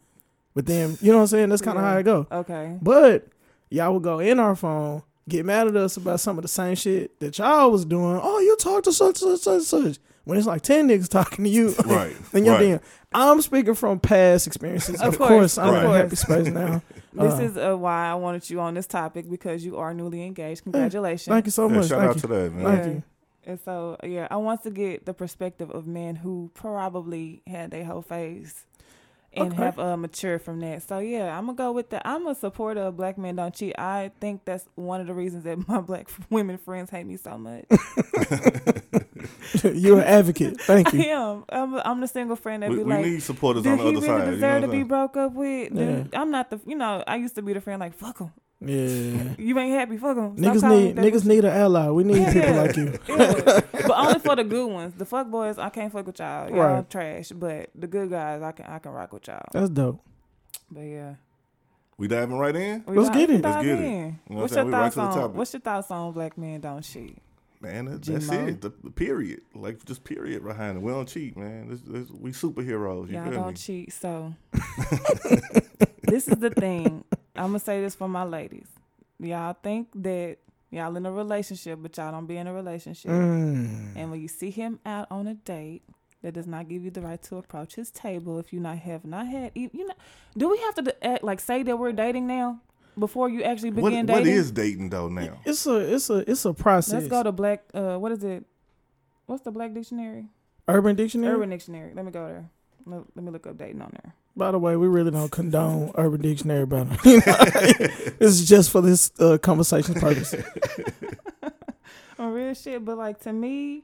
[0.54, 1.48] But then you know what I'm saying.
[1.50, 1.90] That's kind of Yeah.
[1.92, 2.26] how it go.
[2.32, 2.76] Okay.
[2.82, 3.28] But
[3.70, 6.74] y'all would go in our phone, get mad at us about some of the same
[6.74, 8.18] shit that y'all was doing.
[8.22, 9.98] Oh, you talk to such such such such.
[10.24, 12.16] When it's like ten niggas talking to you, Right.
[12.32, 12.62] and you're right.
[12.62, 12.80] damn.
[13.12, 15.00] I'm speaking from past experiences.
[15.00, 16.82] Of, Of course, course, I'm of in a happy space now.
[17.14, 20.22] This Uh, is uh, why I wanted you on this topic because you are newly
[20.26, 20.64] engaged.
[20.64, 21.32] Congratulations.
[21.32, 21.88] Thank you so Yeah, much.
[21.88, 22.20] shout Thank out you.
[22.22, 22.64] to that, man.
[22.64, 22.90] Thank Yeah.
[22.92, 23.02] you.
[23.48, 27.84] And so, yeah, I want to get the perspective of men who probably had their
[27.84, 28.66] whole face
[29.32, 29.62] and Okay.
[29.62, 30.82] have uh, matured from that.
[30.82, 32.02] So, yeah, I'm going to go with that.
[32.04, 33.74] I'm a supporter of Black Men Don't Cheat.
[33.78, 37.38] I think that's one of the reasons that my black women friends hate me so
[37.38, 37.64] much.
[39.64, 40.60] You're an advocate.
[40.60, 41.04] Thank I you.
[41.10, 41.44] am.
[41.48, 43.84] I'm, I'm the single friend that We, be we like, need supporters did on the
[43.84, 44.18] he other really side.
[44.18, 45.72] You know deserve what to be broke up with?
[45.74, 46.04] Yeah.
[46.12, 48.32] I'm not the, you know, I used to be the friend like, fuck him.
[48.60, 49.34] Yeah.
[49.38, 50.36] You ain't happy, fuck him.
[50.36, 51.88] Niggas need niggas need an ally.
[51.90, 52.98] We need people like you.
[53.08, 53.60] Yeah.
[53.72, 54.94] but only for the good ones.
[54.94, 56.48] The fuck boys, I can't fuck with y'all.
[56.50, 56.90] Y'all Right.
[56.90, 57.28] trash.
[57.30, 59.44] But the good guys, I can I can rock with y'all.
[59.52, 60.00] That's dope.
[60.70, 61.14] But yeah,
[61.98, 62.82] We diving right in?
[62.86, 63.42] We Let's di- get we it.
[63.42, 63.84] Let's dive get it.
[63.84, 64.18] in.
[64.28, 64.64] You know what's your?
[64.64, 65.34] We thoughts to on.
[65.34, 67.18] What's your thoughts on black men don't cheat?
[67.60, 68.46] Man, that, that's G-Mo.
[68.46, 68.60] it.
[68.60, 69.40] The, the period.
[69.52, 70.80] Like, just period behind it.
[70.82, 71.68] We don't cheat, man.
[71.68, 73.08] This, this, we superheroes.
[73.08, 73.54] You Y'all feel don't me?
[73.54, 73.92] cheat.
[73.92, 74.32] So
[76.02, 77.04] this is the thing.
[77.38, 78.66] I'm gonna say this for my ladies.
[79.20, 80.38] Y'all think that
[80.70, 83.10] y'all in a relationship, but y'all don't be in a relationship.
[83.10, 83.96] Mm.
[83.96, 85.82] And when you see him out on a date,
[86.22, 89.04] that does not give you the right to approach his table if you not have
[89.04, 89.94] not had e- you know.
[90.36, 92.60] Do we have to act, like say that we're dating now
[92.98, 94.08] before you actually begin what dating?
[94.12, 95.40] what is dating, though, now?
[95.44, 96.94] It's a it's a it's a process.
[96.94, 97.64] Let's go to black.
[97.72, 98.44] Uh, what is it?
[99.26, 100.26] What's the black dictionary?
[100.66, 101.34] Urban Dictionary.
[101.34, 101.92] Urban Dictionary.
[101.94, 102.50] Let me go there.
[102.84, 104.14] Let, let me look up dating on there.
[104.38, 109.10] By the way, we really don't condone Urban Dictionary, but this is just for this
[109.18, 110.32] uh, conversation purpose.
[112.20, 112.84] on real shit.
[112.84, 113.82] But like to me,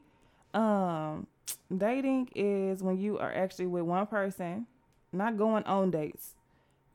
[0.53, 1.27] um,
[1.75, 4.65] dating is when you are actually with one person,
[5.11, 6.33] not going on dates.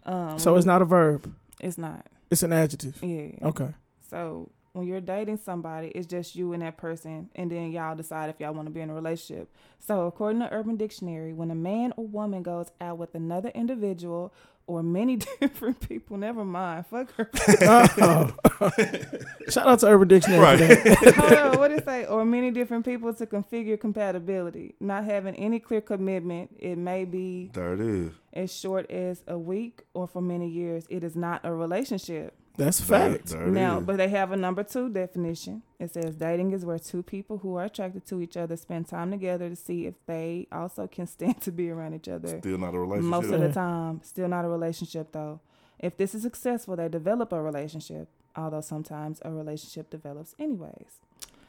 [0.07, 2.07] Um, So it's not a verb; It's not.
[2.31, 2.99] it's an adjective.
[3.03, 3.47] Yeah.
[3.47, 3.75] Okay.
[4.09, 8.31] So when you're dating somebody, it's just you and that person, and then y'all decide
[8.31, 9.49] if y'all want to be in a relationship.
[9.81, 14.33] So according to Urban Dictionary, when a man or woman goes out with another individual
[14.69, 17.29] or many different people, never mind, fuck her.
[17.63, 18.31] Oh.
[19.49, 20.59] Shout out to Urban Dictionary.
[20.59, 21.15] for that.
[21.17, 22.05] Hold on, what did it say?
[22.07, 24.77] Or many different people to configure compatibility.
[24.79, 26.55] Not having any clear commitment.
[26.61, 28.13] It may be There it is.
[28.33, 30.87] as short as a week or for many years.
[30.89, 32.37] It is not a relationship.
[32.65, 33.27] That's There, fact.
[33.31, 33.85] there it now, is.
[33.85, 35.63] but they have a number two definition.
[35.79, 39.11] It says dating is where two people who are attracted to each other spend time
[39.11, 42.39] together to see if they also can stand to be around each other.
[42.39, 43.11] Still not a relationship.
[43.11, 45.41] Most of the time, still not a relationship though.
[45.79, 48.09] If this is successful, they develop a relationship.
[48.37, 51.01] Although sometimes a relationship develops anyways.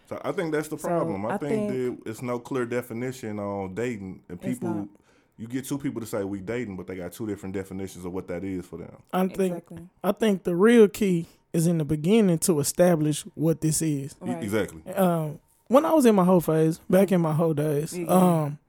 [0.09, 1.25] So I think that's the So, problem.
[1.25, 4.87] I, I think, think- that it's no clear definition on dating, and people, not.
[5.41, 8.13] You get two people to say we dating, but they got two different definitions of
[8.13, 8.95] what that is for them.
[9.11, 9.79] I think exactly.
[10.03, 14.13] I think the real key is in the beginning to establish what this is.
[14.13, 14.43] E- Right.
[14.43, 14.81] Exactly.
[14.93, 18.05] Um, when I was in my whole phase, back in my whole days, Yeah.
[18.07, 18.59] um,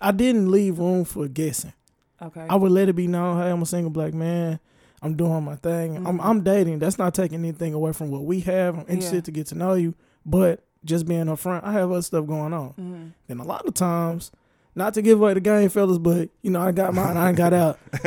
[0.00, 1.74] I didn't leave room for guessing.
[2.20, 2.46] Okay.
[2.48, 4.58] I would let it be known, hey, I'm a single black man.
[5.02, 5.96] I'm doing my thing.
[6.06, 6.24] I'm Mhm.
[6.24, 6.78] I'm dating.
[6.78, 8.74] That's not taking anything away from what we have.
[8.78, 9.20] I'm interested Yeah.
[9.22, 12.68] to get to know you, but just being upfront, I have other stuff going on.
[12.70, 14.30] hmm And a lot of times,
[14.74, 17.16] not to give away the game, fellas, but you know, I got mine.
[17.16, 17.78] I ain't got out.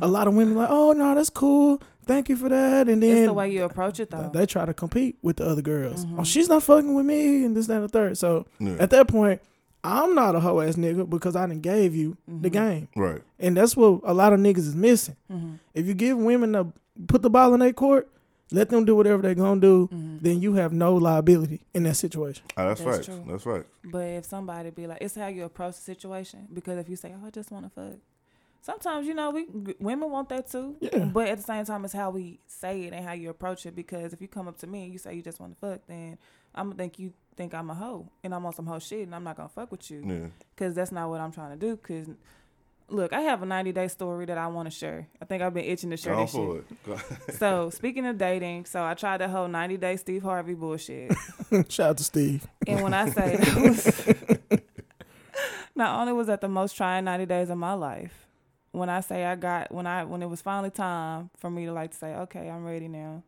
[0.00, 1.80] a lot of women like, oh no, that's cool.
[2.04, 2.88] Thank you for that.
[2.88, 4.30] And then It's the way you approach it though.
[4.32, 6.04] they try to compete with the other girls.
[6.04, 6.16] Mhm.
[6.18, 8.18] Oh, she's not fucking with me, and this, that, and the third.
[8.18, 8.76] So Yeah.
[8.80, 9.40] at that point,
[9.84, 12.52] I'm not a hoe ass nigga because I didn't gave you the Mhm.
[12.52, 13.22] game, Right.
[13.40, 15.16] and that's what a lot of niggas is missing.
[15.30, 16.66] hmm If you give women the
[17.08, 18.08] put the ball in their court,
[18.52, 21.96] let them do whatever they're gonna do, hmm then you have no liability in that
[21.96, 22.44] situation.
[22.56, 23.20] Ah, that's, That's facts.
[23.26, 23.64] That's right.
[23.82, 26.46] But if somebody be like, it's how you approach the situation.
[26.52, 27.98] Because if you say, "Oh, I just want to fuck,"
[28.60, 29.46] sometimes you know we
[29.80, 30.76] women want that too.
[30.80, 31.06] Yeah.
[31.06, 33.74] But at the same time, it's how we say it and how you approach it.
[33.74, 35.80] Because if you come up to me and you say you just want to fuck,
[35.88, 36.18] then
[36.54, 39.14] I'm gonna think you think I'm a hoe and I'm on some hoe shit, and
[39.14, 40.04] I'm not gonna fuck with you.
[40.06, 40.26] Yeah.
[40.54, 41.76] Because that's not what I'm trying to do.
[41.76, 42.06] Because
[42.92, 45.08] look, I have a 90 day story that I want to share.
[45.20, 46.40] I think I've been itching to share Go this shit.
[46.40, 46.66] for it.
[46.84, 51.12] Go- So speaking of dating, so I tried the whole 90 day Steve Harvey bullshit.
[51.68, 52.46] Shout out to Steve.
[52.66, 53.56] And when I say that
[54.50, 54.60] was,
[55.74, 58.26] not only was that the most trying 90 days of my life,
[58.72, 61.72] when I say I got, when I, when it was finally time for me to
[61.72, 63.22] like to say, okay, I'm ready now,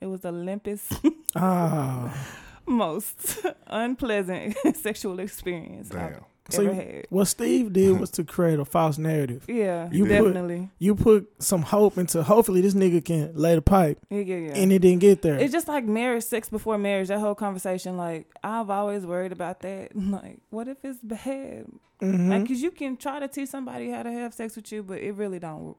[0.00, 1.00] it was the limpest,
[1.36, 2.14] Ah,
[2.66, 6.00] most unpleasant sexual experience Damn.
[6.00, 7.06] I've So had.
[7.08, 9.44] what Steve did was to create a false narrative.
[9.48, 10.68] Yeah, You put- definitely.
[10.78, 14.52] You put some hope into hopefully this nigga can lay the pipe, yeah, yeah, yeah.
[14.56, 15.38] and it didn't get there.
[15.38, 17.08] It's just like marriage, sex before marriage.
[17.08, 19.92] That whole conversation, like I've always worried about that.
[20.14, 21.66] Like, what if it's bad?
[22.02, 22.28] Mhm.
[22.28, 24.98] Like, cause you can try to teach somebody how to have sex with you, but
[25.00, 25.76] it really don't.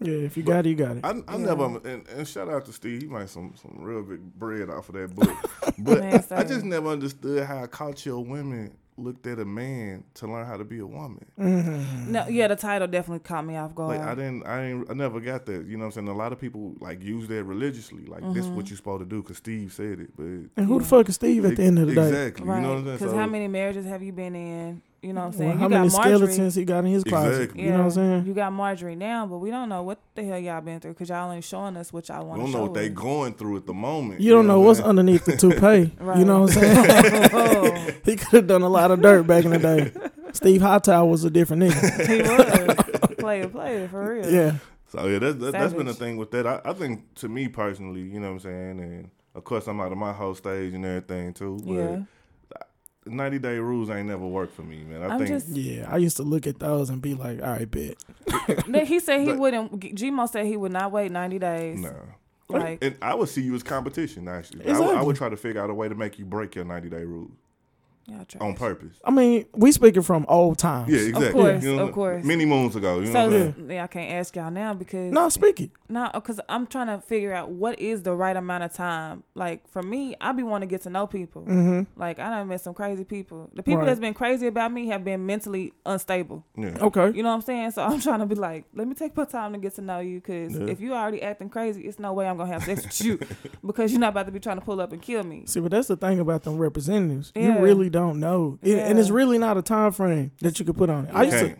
[0.00, 1.04] yeah, if you got it, you got it.
[1.04, 1.44] I, I Yeah.
[1.44, 3.02] never and, and shout out to Steve.
[3.02, 5.36] He made some some real big bread off of that book.
[5.80, 10.46] But Man, I just never understood how cultural women looked at a man to learn
[10.46, 11.24] how to be a woman.
[11.38, 12.08] Mhm.
[12.08, 13.98] No, yeah, the title definitely caught me off guard.
[13.98, 15.66] Like I didn't, I didn't, I never got that.
[15.66, 16.08] You know what I'm saying?
[16.08, 18.04] A lot of people like use that religiously.
[18.06, 18.56] Like this Mm-hmm.
[18.56, 20.16] what you're supposed to do because Steve said it.
[20.16, 20.24] But
[20.56, 22.08] And who the fuck is Steve at the end of the day?
[22.08, 22.56] exactly, right?
[22.56, 22.96] you know what I'm saying?
[22.98, 24.82] Because So- how many marriages have you been in?
[25.00, 25.50] You know what I'm saying?
[25.50, 26.16] Well, how got many Marjorie.
[26.16, 27.28] skeletons he got in his closet?
[27.42, 27.62] Exactly.
[27.62, 28.26] You know what I'm saying?
[28.26, 31.08] You got Marjorie now, but we don't know what the hell y'all been through because
[31.08, 32.38] y'all ain't showing us what y'all want.
[32.38, 34.20] we want don't to know show what they going through at the moment.
[34.20, 35.94] You don't know what what's I'm underneath the toupee.
[36.00, 36.18] Right.
[36.18, 37.94] You know what I'm saying?
[38.04, 39.92] He could have done a lot of dirt back in the day.
[40.32, 42.06] Steve Hightower was a different nigga.
[42.08, 44.28] he was player, player for real.
[44.32, 44.54] Yeah.
[44.88, 46.46] So yeah, that's that, that's been the thing with that.
[46.46, 49.80] I, I think to me personally, you know what I'm saying, and of course I'm
[49.80, 51.60] out of my whole stage and everything too.
[51.64, 51.98] But Yeah.
[53.10, 55.02] 90 day rules ain't never worked for me, man.
[55.02, 55.86] I I'm think just- Yeah.
[55.92, 57.96] I used to look at those and be like, all right, bet.
[58.66, 59.80] Then He said he But- wouldn't.
[59.80, 61.80] Gmo said he would not wait 90 days.
[61.80, 61.90] nah.
[62.50, 64.64] Like, and I would see you as competition actually.
[64.64, 65.06] I would- I, Exactly.
[65.06, 67.30] would try to figure out a way to make you break your 90 day rules
[67.30, 67.47] y'all trash.
[68.40, 68.98] On purpose.
[69.04, 70.90] I mean, we speaking from old times.
[70.90, 71.30] Yeah, exactly.
[71.32, 72.24] course, You know, of course.
[72.24, 73.00] Many moons ago.
[73.00, 75.70] You know So what I'm yeah, I can't ask y'all now because No, speak it.
[75.88, 79.22] No, because I'm trying to figure out what is the right amount of time.
[79.34, 81.42] Like for me, I be wanting to get to know people.
[81.42, 81.82] Mm-hmm.
[82.00, 83.50] Like I done met some crazy people.
[83.54, 83.86] The people Right.
[83.86, 86.44] that's been crazy about me have been mentally unstable.
[86.56, 86.76] Yeah.
[86.80, 87.10] Okay.
[87.16, 87.70] You know what I'm saying?
[87.72, 90.00] So I'm trying to be like, let me take my time to get to know
[90.00, 90.20] you.
[90.20, 90.66] Because Yeah.
[90.66, 93.18] if you already acting crazy, it's no way I'm gonna have sex with you
[93.66, 95.44] because you're not about to be trying to pull up and kill me.
[95.46, 97.32] See, but that's the thing about them representatives.
[97.34, 97.56] Yeah.
[97.56, 100.76] You really don't know, It- and it's really not a time frame that you could
[100.76, 101.10] put on it.
[101.14, 101.56] I used to,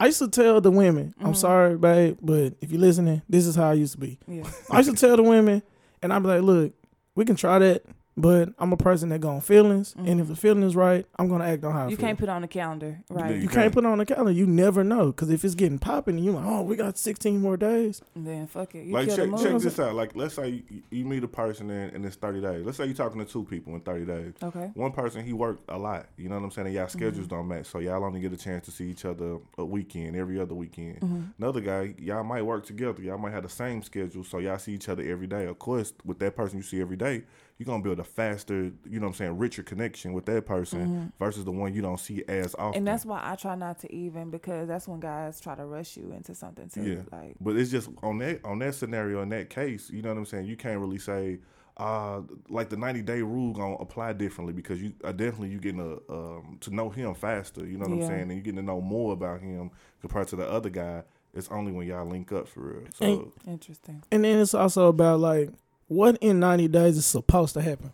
[0.00, 1.36] I used to tell the women, "I'm Mhm.
[1.36, 4.44] sorry, babe, but if you're listening, this is how I used to be." Yeah.
[4.70, 5.62] I used to tell the women,
[6.02, 6.72] and I'd be like, "Look,
[7.14, 7.82] we can try that,
[8.20, 11.28] but I'm a person that go on feelings, and if the feeling is right, I'm
[11.28, 11.90] gonna act on how I Mm-hmm.
[11.90, 13.30] You feel." can't put on a calendar, right?
[13.30, 13.52] You You can't.
[13.52, 14.32] can't put on a calendar.
[14.32, 17.56] You never know because if it's getting popping, you like, "Oh, we got 16 more
[17.56, 18.84] days." then fuck it.
[18.84, 19.94] You Like check, check this out.
[19.94, 22.64] Like let's say you, you meet a person in, and it's 30 days.
[22.66, 24.32] Let's say you're talking to two people in 30 days.
[24.42, 24.70] Okay.
[24.74, 26.06] One person he worked a lot.
[26.16, 26.66] You know what I'm saying?
[26.66, 27.36] And y'all schedules Mm-hmm.
[27.36, 30.38] don't match, so y'all only get a chance to see each other a weekend, every
[30.40, 31.00] other weekend.
[31.00, 31.22] Mm-hmm.
[31.42, 33.00] Another guy, y'all might work together.
[33.02, 35.46] Y'all might have the same schedule, so y'all see each other every day.
[35.46, 37.22] Of course, with that person you see every day,
[37.58, 41.12] you're gonna build a faster, you know what I'm saying, richer connection with that person
[41.18, 42.64] versus the one you don't see as often.
[42.70, 42.76] Mm-hmm.
[42.78, 45.96] And that's why I try not to even because that's when guys try to rush
[45.96, 46.82] you into something too.
[46.84, 47.18] Yeah.
[47.18, 50.18] Like But it's just on that on that scenario in that case, you know what
[50.18, 50.46] I'm saying.
[50.46, 51.40] You can't really say,
[51.78, 55.80] uh, like the 90 day rule gonna apply differently because you uh, definitely you getting
[55.80, 57.66] a, um, to know him faster.
[57.66, 58.04] You know what Yeah.
[58.04, 61.02] I'm saying, and you getting to know more about him compared to the other guy.
[61.34, 62.82] It's only when y'all link up for real.
[62.94, 64.02] So And- interesting.
[64.12, 65.50] And then it's also about like
[65.88, 67.92] what in 90 days is supposed to happen.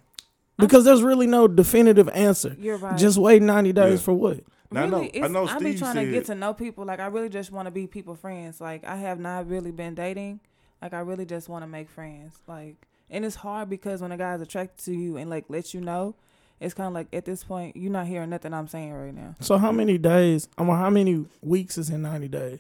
[0.58, 2.54] Because there's really no definitive answer.
[2.58, 2.96] You're right.
[2.96, 4.04] Just wait 90 days Yeah.
[4.04, 4.40] for what?
[4.70, 6.84] Now, I know- I it's, know I be Steve trying to get to know people.
[6.84, 8.60] Like I really just want to be people friends.
[8.60, 10.40] Like I have not really been dating.
[10.82, 12.34] Like I really just want to make friends.
[12.46, 12.76] Like
[13.10, 16.14] and it's hard because when a guy's attracted to you and like lets you know,
[16.60, 19.34] it's kind of like at this point you're not hearing nothing I'm saying right now.
[19.40, 20.48] So how many days?
[20.58, 22.58] I mean, how many weeks is in 90 days?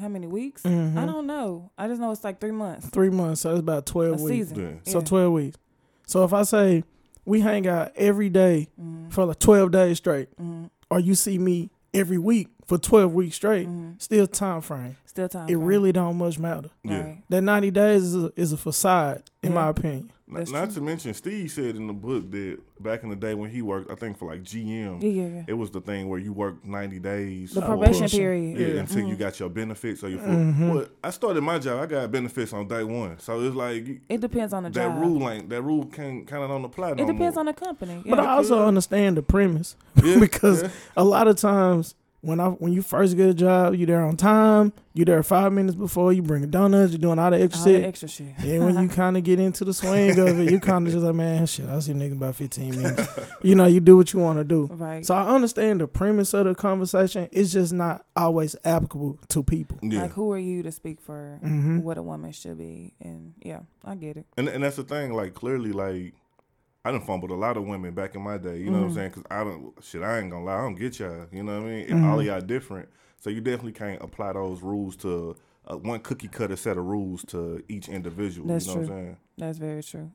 [0.00, 0.62] How many weeks?
[0.62, 0.96] Mhm.
[0.96, 1.70] I don't know.
[1.76, 2.88] I just know it's like three months.
[2.88, 3.42] Three months.
[3.42, 4.48] So it's about 12 A weeks.
[4.50, 4.80] season.
[4.84, 4.92] Yeah.
[4.92, 5.58] So 12 weeks.
[6.06, 6.84] So if I say
[7.24, 9.10] we hang out every day Mm-hmm.
[9.10, 13.36] for like 12 days straight, hmm or you see me every week for 12 weeks
[13.36, 14.96] straight, hmm still time frame.
[15.04, 15.44] Still time.
[15.48, 15.64] It frame.
[15.64, 16.70] really don't much matter.
[16.84, 17.00] Yeah.
[17.00, 17.22] Right.
[17.28, 19.54] That 90 days is a, is a facade, in Yeah.
[19.56, 20.10] my opinion.
[20.32, 20.74] Not, That's not true.
[20.74, 23.90] to mention, Steve said in the book that back in the day when he worked,
[23.90, 25.44] I think for like GM, Yeah, yeah, yeah.
[25.46, 27.52] it was the thing where you worked 90 days.
[27.52, 28.18] The probation pushing.
[28.20, 28.58] period.
[28.58, 28.80] Yeah, Yeah.
[28.80, 29.18] until you Mhm.
[29.18, 30.28] got your benefits or your food.
[30.30, 30.74] Mhm.
[30.74, 31.82] Well, I started my job.
[31.82, 35.00] I got benefits on day one, so it's like It depends on the that job.
[35.00, 36.92] rule ain't that rule can kind of don't apply.
[36.92, 37.40] it no depends more.
[37.40, 38.02] on the company.
[38.06, 40.68] But I also understand the premise Yeah, because yeah.
[40.96, 44.16] a lot of times when I when you first get a job, you there on
[44.16, 47.64] time, you there five minutes before, you bring donuts, you're doing all the extra All
[47.66, 47.84] the shit.
[47.84, 48.26] extra shit.
[48.38, 51.04] And when you kind of get into the swing of it, you kind of just
[51.04, 53.08] like, man, shit, I'll see niggas about 15 minutes.
[53.42, 54.66] you know, you do what you want to do.
[54.72, 55.04] Right.
[55.04, 57.28] So I understand the premise of the conversation.
[57.32, 59.78] It's just not always applicable to people.
[59.82, 60.02] yeah.
[60.02, 62.94] Like, who are you to speak for hmm what a woman should be?
[63.00, 64.26] And yeah, I get it.
[64.36, 65.12] And and that's the thing.
[65.12, 66.14] Like clearly, like
[66.84, 68.58] I done fumbled a lot of women back in my day.
[68.58, 68.94] You know what I'm Mhm.
[68.94, 69.08] saying?
[69.10, 70.02] Because I don't shit.
[70.02, 70.58] I ain't gonna lie.
[70.58, 71.26] I don't get y'all.
[71.30, 71.86] You know what I mean?
[71.88, 72.04] Mhm.
[72.10, 72.88] All of y'all different.
[73.18, 75.36] So you definitely can't apply those rules to
[75.70, 78.48] uh, one cookie cutter set of rules to each individual.
[78.48, 78.88] That's you know true.
[78.88, 79.16] what I'm saying?
[79.38, 80.10] That's very true.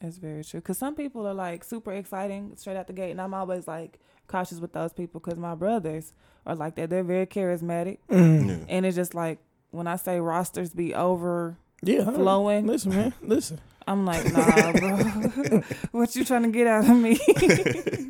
[0.00, 0.60] That's very true.
[0.60, 3.98] Because some people are like super exciting straight out the gate, and I'm always like
[4.28, 6.12] cautious with those people because my brothers
[6.46, 6.88] are like that.
[6.88, 8.48] They're very charismatic, Mm.
[8.48, 8.56] Yeah.
[8.68, 9.38] and it's just like
[9.72, 12.04] when I say rosters be over Yeah.
[12.12, 12.68] Flowing.
[12.68, 13.12] Listen, man.
[13.22, 13.58] Listen.
[13.86, 14.96] I'm like, nah, bro.
[15.92, 17.18] what you trying to get out of me?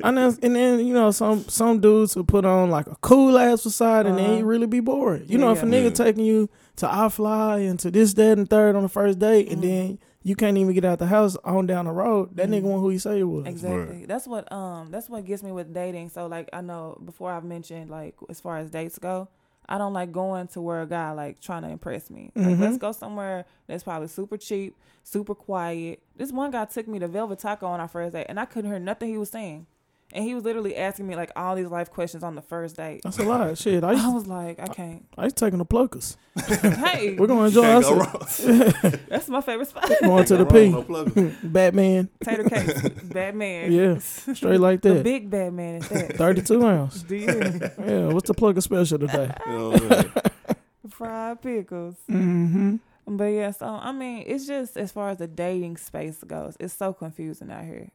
[0.05, 3.39] And then, and then you know some some dudes will put on like a cool
[3.39, 4.33] ass facade and they Uh-huh.
[4.35, 5.25] ain't really be bored.
[5.29, 5.91] You know, if a nigga Yeah.
[5.91, 9.49] taking you to I fly and to this, that, and third on the first date,
[9.53, 9.63] and Mhm.
[9.63, 12.55] then you can't even get out the house on down the road, that Mhm.
[12.55, 13.47] nigga want who he say he was.
[13.47, 14.05] Exactly.
[14.07, 16.09] That's what um that's what gets me with dating.
[16.09, 19.29] So like I know before I've mentioned like as far as dates go,
[19.69, 22.31] I don't like going to where a guy like trying to impress me.
[22.35, 22.61] Like Mhm.
[22.61, 26.03] let's go somewhere that's probably super cheap, super quiet.
[26.17, 28.71] This one guy took me to Velvet Taco on our first date and I couldn't
[28.71, 29.67] hear nothing he was saying.
[30.13, 33.01] And he was literally asking me like all these life questions on the first date.
[33.03, 33.41] That's a lot.
[33.49, 35.07] Of shit, I used, I was like, I can't.
[35.17, 36.17] I used taking the pluckers.
[36.83, 38.39] Hey, We're gonna enjoy Can't go us.
[39.09, 39.91] that's my favorite spot.
[40.03, 40.69] Going to the P.
[40.71, 41.13] no plug.
[41.43, 43.73] Batman, Tater cakes, Batman.
[43.73, 43.99] Yeah.
[43.99, 45.05] straight like the that.
[45.05, 46.17] big Batman is that.
[46.17, 47.03] Thirty-two ounce.
[47.03, 47.27] Do you?
[47.27, 49.33] Yeah, what's the plugger special today?
[49.47, 50.13] You know what I'm saying?
[50.91, 51.97] Fried pickles.
[52.11, 52.77] Mm-hmm.
[53.17, 56.75] But yeah, so I mean, it's just as far as the dating space goes, it's
[56.75, 57.91] so confusing out here,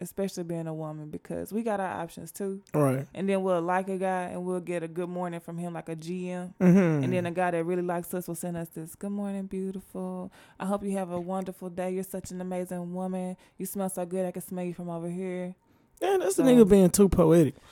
[0.00, 2.62] especially being a woman because we got our options too.
[2.74, 3.06] Right.
[3.14, 5.88] And then we'll like a guy and we'll get a good morning from him, like
[5.88, 6.54] a GM.
[6.60, 7.04] Mm-hmm.
[7.04, 10.32] And then a guy that really likes us will send us this Good morning, beautiful.
[10.58, 11.90] I hope you have a wonderful day.
[11.92, 13.36] You're such an amazing woman.
[13.58, 14.26] You smell so good.
[14.26, 15.54] I can smell you from over here.
[16.00, 17.54] yeah, that's the nigga being too poetic.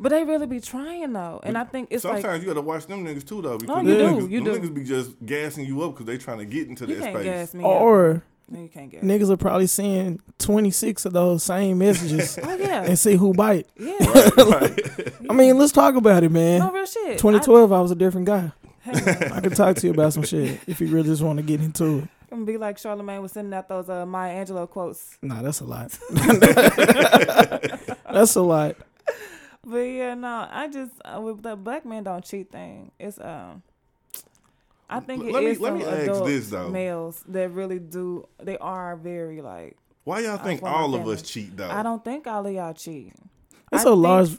[0.00, 1.40] But they really be trying though.
[1.42, 3.58] And I think it's Sometimes like, you gotta watch them niggas too, though.
[3.58, 4.68] Because you them do, niggas, you them do.
[4.68, 7.14] niggas be just gassing you up because they trying to get into you that can't
[7.16, 7.24] space.
[7.24, 7.64] gas me.
[7.64, 7.70] up.
[8.50, 9.02] Or No, you can't gas.
[9.02, 13.66] niggas are probably seeing twenty-six of those same messages Oh yeah, and see who bite.
[13.78, 13.96] yeah.
[14.36, 15.12] Right.
[15.30, 16.60] I mean, let's talk about it, man.
[16.60, 17.18] no real shit.
[17.18, 18.50] 2012, I was a different guy.
[18.86, 21.36] I, hey, I can talk to you about some shit if you really just want
[21.38, 22.08] to get into it.
[22.30, 25.18] I'm gonna be like Charlamagne was sending out those uh, Maya Angelou quotes.
[25.22, 25.98] Nah, that's a lot.
[28.12, 28.76] that's a lot.
[29.64, 32.90] But yeah, no, I just uh, with the black men don't cheat thing.
[32.98, 33.62] It's um,
[34.90, 36.70] I think it Let me- let me ask this, though.
[36.70, 38.26] males that really do.
[38.42, 39.76] They are very like.
[40.04, 41.68] Why y'all think all of us cheat though?
[41.70, 43.12] I don't think all of y'all cheat.
[43.70, 44.38] It's I a think large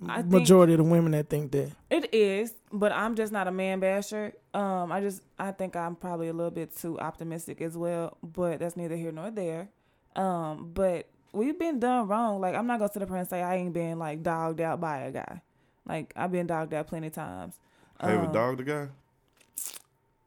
[0.00, 1.70] majority of the women that think that.
[1.90, 4.34] It is, but I'm just not a man basher.
[4.52, 8.58] Um, I just I think I'm probably a little bit too optimistic as well, but
[8.58, 9.68] that's neither here nor there.
[10.16, 12.40] Um, but we've been done wrong.
[12.40, 14.80] Like I'm not gonna sit up here and say I ain't been like dogged out
[14.80, 15.40] by a guy.
[15.86, 17.54] Like I've been dogged out plenty of times.
[18.00, 18.88] Have you Um, dog the guy?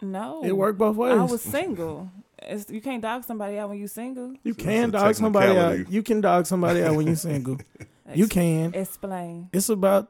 [0.01, 1.17] No, It worked both ways.
[1.17, 2.09] I was single.
[2.43, 4.33] It's, you can't dog somebody out when you single.
[4.43, 5.91] you So can dog somebody out.
[5.91, 7.57] You can dog somebody out when you're single.
[8.13, 8.73] You can.
[8.73, 9.49] explain.
[9.53, 10.09] It's about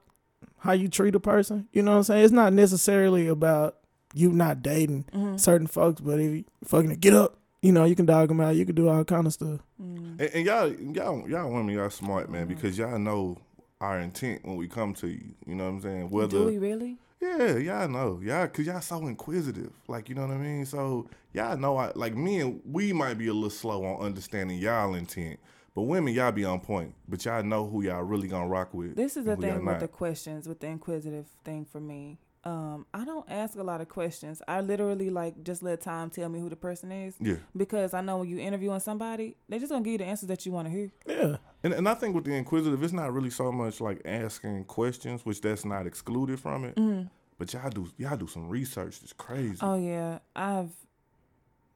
[0.57, 1.67] how you treat a person.
[1.71, 2.23] You know what I'm saying?
[2.23, 3.77] It's not necessarily about
[4.15, 5.39] you not dating Mhm.
[5.39, 8.55] certain folks, but if you fucking get up, you know, you can dog them out.
[8.55, 9.59] You can do all kind of stuff.
[9.79, 10.19] Mm.
[10.19, 13.37] And, and y'all, y'all, y'all women, y'all smart man because y'all know
[13.79, 15.35] our intent when we come to you.
[15.45, 16.07] You know what I'm saying?
[16.09, 16.97] Do Whether we really?
[17.21, 18.19] Yeah, y'all know.
[18.23, 19.71] Y'all, cause y'all so inquisitive.
[19.87, 20.65] Like, you know what I mean?
[20.65, 24.57] So y'all know I like me and we might be a little slow on understanding
[24.57, 25.39] y'all intent.
[25.75, 26.93] But women, y'all be on point.
[27.07, 28.95] But y'all know who y'all really gonna rock with.
[28.95, 29.79] This is the and who y'all thing with not.
[29.81, 32.17] the questions, with the inquisitive thing for me.
[32.43, 34.41] Um, I don't ask a lot of questions.
[34.47, 37.35] I literally like just let time tell me who the person is Yeah.
[37.55, 40.43] because I know when you interviewing somebody, they just gonna give you the answers that
[40.45, 40.91] you want to hear.
[41.07, 41.37] Yeah.
[41.63, 45.25] And and I think with the inquisitive, it's not really so much like asking questions,
[45.25, 46.75] which that's not excluded from it.
[46.75, 47.07] Mm-hmm.
[47.37, 49.57] But y'all do y'all do some research that's crazy.
[49.61, 50.69] Oh yeah, I've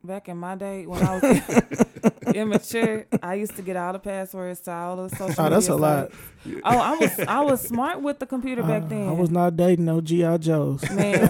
[0.04, 4.60] back in my day when I was immature, I used to get all the passwords
[4.62, 5.45] to all the social.
[5.45, 6.12] Oh, that's a lot.
[6.12, 6.62] sites.
[6.63, 9.10] Oh, I was I was smart with the computer back Uh, then.
[9.10, 10.88] I was not dating no GI Joes.
[10.91, 11.30] Man,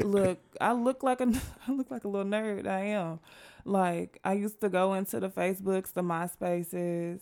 [0.00, 1.32] look, I look like a
[1.68, 2.66] I look like a little nerd.
[2.66, 3.20] I am.
[3.64, 7.20] Like I used to go into the Facebooks, the MySpaces,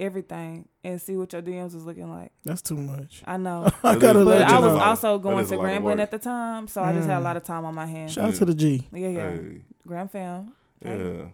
[0.00, 2.32] everything, and see what your DMs was looking like.
[2.44, 3.22] That's too much.
[3.26, 4.80] I know, I gotta but let that you I was know.
[4.82, 7.24] also going to Grambling at the time, so I just had a Mm.
[7.24, 8.12] lot of time on my hands.
[8.12, 8.88] Shout out to the G.
[8.92, 10.52] Yeah, yeah, Hey, Gram fam.
[10.84, 11.26] yeah.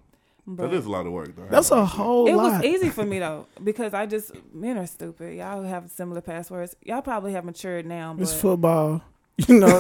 [0.49, 1.49] But That is a lot of work though.
[1.51, 2.53] That's a whole it lot.
[2.63, 5.35] was easy for me though because I just men are stupid.
[5.37, 6.77] Y'all have similar passwords.
[6.85, 9.03] Y'all probably have matured now, but It's football.
[9.49, 9.79] You know,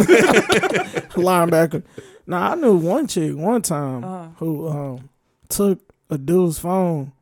[1.16, 1.82] linebacker.
[2.26, 4.28] Now I knew one chick one time Uh-huh.
[4.38, 5.08] who um
[5.48, 7.12] took a dude's phone,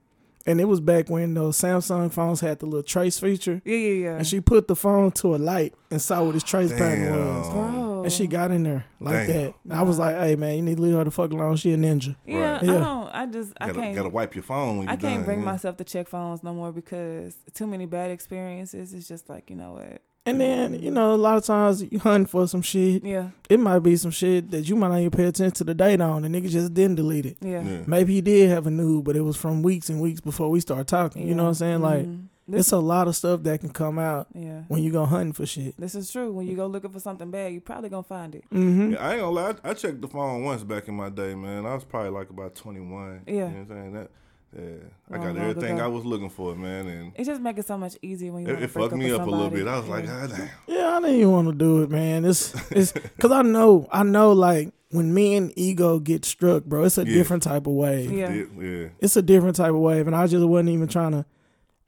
[0.47, 3.93] and it was back when those Samsung phones had the little trace feature, yeah, yeah,
[3.93, 4.17] yeah.
[4.17, 7.47] and she put the phone to a light and saw what his trace pattern was,
[7.49, 7.53] Damn.
[7.55, 8.03] Bro.
[8.05, 9.37] and she got in there like Damn.
[9.43, 9.55] that.
[9.65, 11.57] And I was like, "Hey man, you need to leave her the fuck alone.
[11.57, 12.63] She a ninja." Yeah, Right.
[12.63, 13.09] I don't.
[13.15, 13.95] I just I Gotta, can't.
[13.97, 15.45] gotta wipe your phone when you I can't done, bring yeah.
[15.47, 18.93] myself to check phones no more because too many bad experiences.
[18.93, 20.03] It's just like you know what.
[20.27, 23.05] And then you know, a lot of times you hunting for some shit.
[23.05, 25.75] Yeah, It might be some shit that you might not even pay attention to the
[25.75, 26.23] date on.
[26.23, 27.37] The nigga just didn't delete it.
[27.43, 27.63] yeah.
[27.63, 27.83] Yeah.
[27.87, 30.61] Maybe he did have a nude, but it was from weeks and weeks before we
[30.61, 31.29] started talking.
[31.29, 31.81] You know what I'm saying?
[31.83, 32.29] Like Mhm.
[32.47, 34.65] This, it's a lot of stuff that can come out yeah.
[34.69, 35.75] when you go hunting for shit.
[35.81, 36.31] This is true.
[36.31, 38.45] When you go looking for something bad, you probably gonna find it.
[38.53, 38.93] Mm-hmm.
[38.93, 39.55] Yeah, I ain't gonna lie.
[39.65, 41.65] I, I checked the phone once back in my day, man.
[41.65, 43.23] I was probably like about 21.
[43.27, 43.33] Yeah.
[43.33, 43.93] You know what I'm saying?
[43.95, 44.11] That,
[44.57, 44.77] yeah.
[45.11, 45.85] I got everything ago.
[45.85, 46.87] I was looking for, man.
[46.87, 48.53] And It just makes it so much easier when you.
[48.53, 49.67] it, it break fucked me with up a little bit.
[49.67, 50.49] I was like, God damn.
[50.67, 52.25] Yeah, I didn't even want to do it, man.
[52.25, 56.85] It's it's because I know I know like when me and ego get struck, bro.
[56.85, 57.15] It's a Yeah.
[57.15, 58.13] different type of wave.
[58.13, 58.33] Yeah.
[58.33, 58.45] Yeah.
[58.61, 58.89] yeah.
[59.01, 61.27] It's a different type of wave, and I just wasn't even trying to.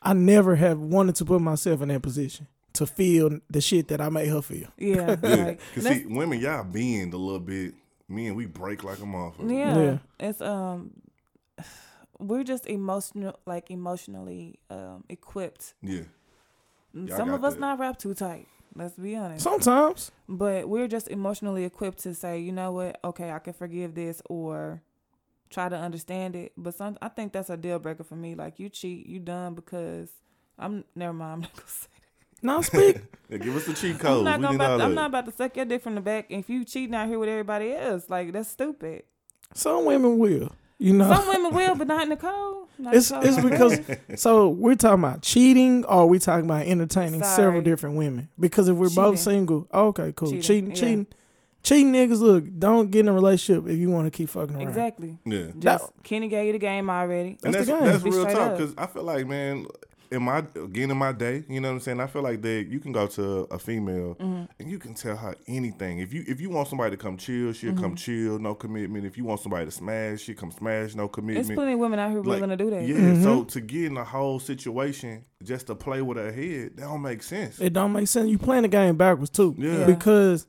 [0.03, 4.01] I never have wanted to put myself in that position to feel the shit that
[4.01, 4.69] I made her feel.
[4.77, 5.35] Yeah, Yeah.
[5.47, 7.75] like, Cause see, women, y'all bend a little bit.
[8.09, 9.51] Me and we break like a motherfucker.
[9.51, 9.99] yeah, Yeah.
[10.21, 10.91] it's um,
[12.19, 15.75] we're just emotional, like emotionally um equipped.
[15.83, 16.03] Yeah.
[16.95, 17.61] Y'all Some of us that.
[17.61, 18.47] not wrapped too tight.
[18.75, 19.43] Let's be honest.
[19.43, 23.95] Sometimes, but we're just emotionally equipped to say, you know what, okay, I can forgive
[23.95, 24.83] this or
[25.49, 26.53] try to understand it.
[26.59, 28.35] But some, I think that's a deal breaker for me.
[28.35, 30.11] Like you cheat, you done because
[30.59, 30.85] I'm.
[30.95, 31.33] Never mind.
[31.33, 31.89] I'm not gonna say.
[32.43, 33.01] now speak.
[33.29, 34.25] Yeah, give us the cheat code.
[34.27, 36.27] I'm not We need all I'm not about to suck your dick from the back.
[36.29, 39.03] If you cheating out here with everybody else, like that's stupid.
[39.53, 41.13] Some women will, you know.
[41.13, 42.69] Some women will, but not Nicole.
[42.79, 43.29] Not It's Nicole.
[43.29, 43.81] it's because
[44.21, 47.37] so we're talking about cheating or we talking about entertaining Sorry.
[47.37, 48.29] several different women.
[48.39, 50.29] Because if we're both single, okay, cool.
[50.31, 50.75] Cheating, Cheating, yeah.
[50.75, 51.07] cheating,
[51.63, 52.21] cheating, niggas.
[52.21, 54.69] Look, don't get in a relationship if you want to keep fucking around.
[54.69, 55.19] exactly.
[55.25, 55.47] Yeah.
[55.59, 57.39] Just Kenny gave you the game already.
[57.43, 57.85] And That's that's the game.
[57.85, 59.67] that's real straight talk because I feel like man,
[60.11, 62.01] in my again in my day, you know what I'm saying.
[62.01, 64.45] I feel like that you can go to a female Mm-hmm.
[64.61, 65.99] and you can tell her anything.
[65.99, 67.83] If you if you want somebody to come chill, she'll Mm-hmm.
[67.83, 69.05] come chill, no commitment.
[69.05, 71.55] If you want somebody to smash, she'll come smash, no There's commitment.
[71.55, 72.87] plenty of women out here Like, willing to do that.
[72.87, 76.83] Yeah, so to get in the whole situation just to play with her head, that
[76.83, 77.61] don't make sense.
[77.61, 78.29] It don't make sense.
[78.31, 79.55] You playing the game backwards too.
[79.59, 79.79] Yeah.
[79.81, 79.87] Yeah.
[79.87, 80.47] Because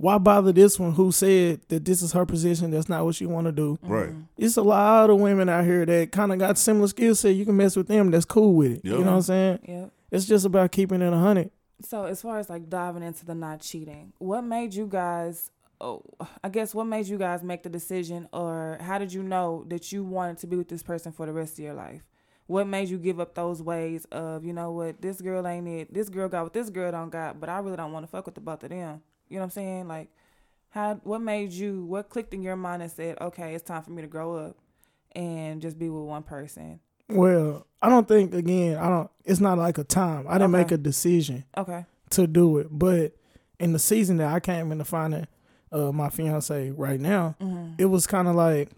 [0.00, 2.70] why bother this one who said that this is her position?
[2.70, 3.78] That's not what she want to do.
[3.84, 3.92] Mm-hmm.
[3.92, 4.12] right.
[4.38, 7.34] It's a lot of women out here that kind of got similar skill set.
[7.34, 8.10] You can mess with them.
[8.10, 8.80] That's cool with it.
[8.82, 8.92] Yeah.
[8.92, 9.58] You know what I'm saying?
[9.68, 9.86] Yeah.
[10.10, 11.50] It's just about keeping it a hundred.
[11.82, 15.50] So as far as like diving into the not cheating, what made you guys?
[15.82, 16.02] Oh,
[16.42, 19.92] I guess what made you guys make the decision, or how did you know that
[19.92, 22.02] you wanted to be with this person for the rest of your life?
[22.46, 25.92] What made you give up those ways of you know what this girl ain't it,
[25.92, 28.24] this girl got what this girl don't got, but I really don't want to fuck
[28.24, 29.02] with the both of them.
[29.30, 29.88] You know what I'm saying?
[29.88, 30.08] Like,
[30.70, 31.00] how?
[31.04, 31.84] What made you?
[31.84, 34.56] What clicked in your mind and said, okay, it's time for me to grow up
[35.12, 36.80] and just be with one person?
[37.08, 38.76] Well, I don't think again.
[38.76, 39.10] I don't.
[39.24, 40.26] It's not like a time.
[40.28, 40.62] I didn't Okay.
[40.64, 41.86] make a decision Okay.
[42.10, 43.12] to do it, but
[43.58, 45.26] in the season that I came into finding
[45.72, 47.74] uh, my fiance right now, Mm-hmm.
[47.78, 48.70] it was kind of like,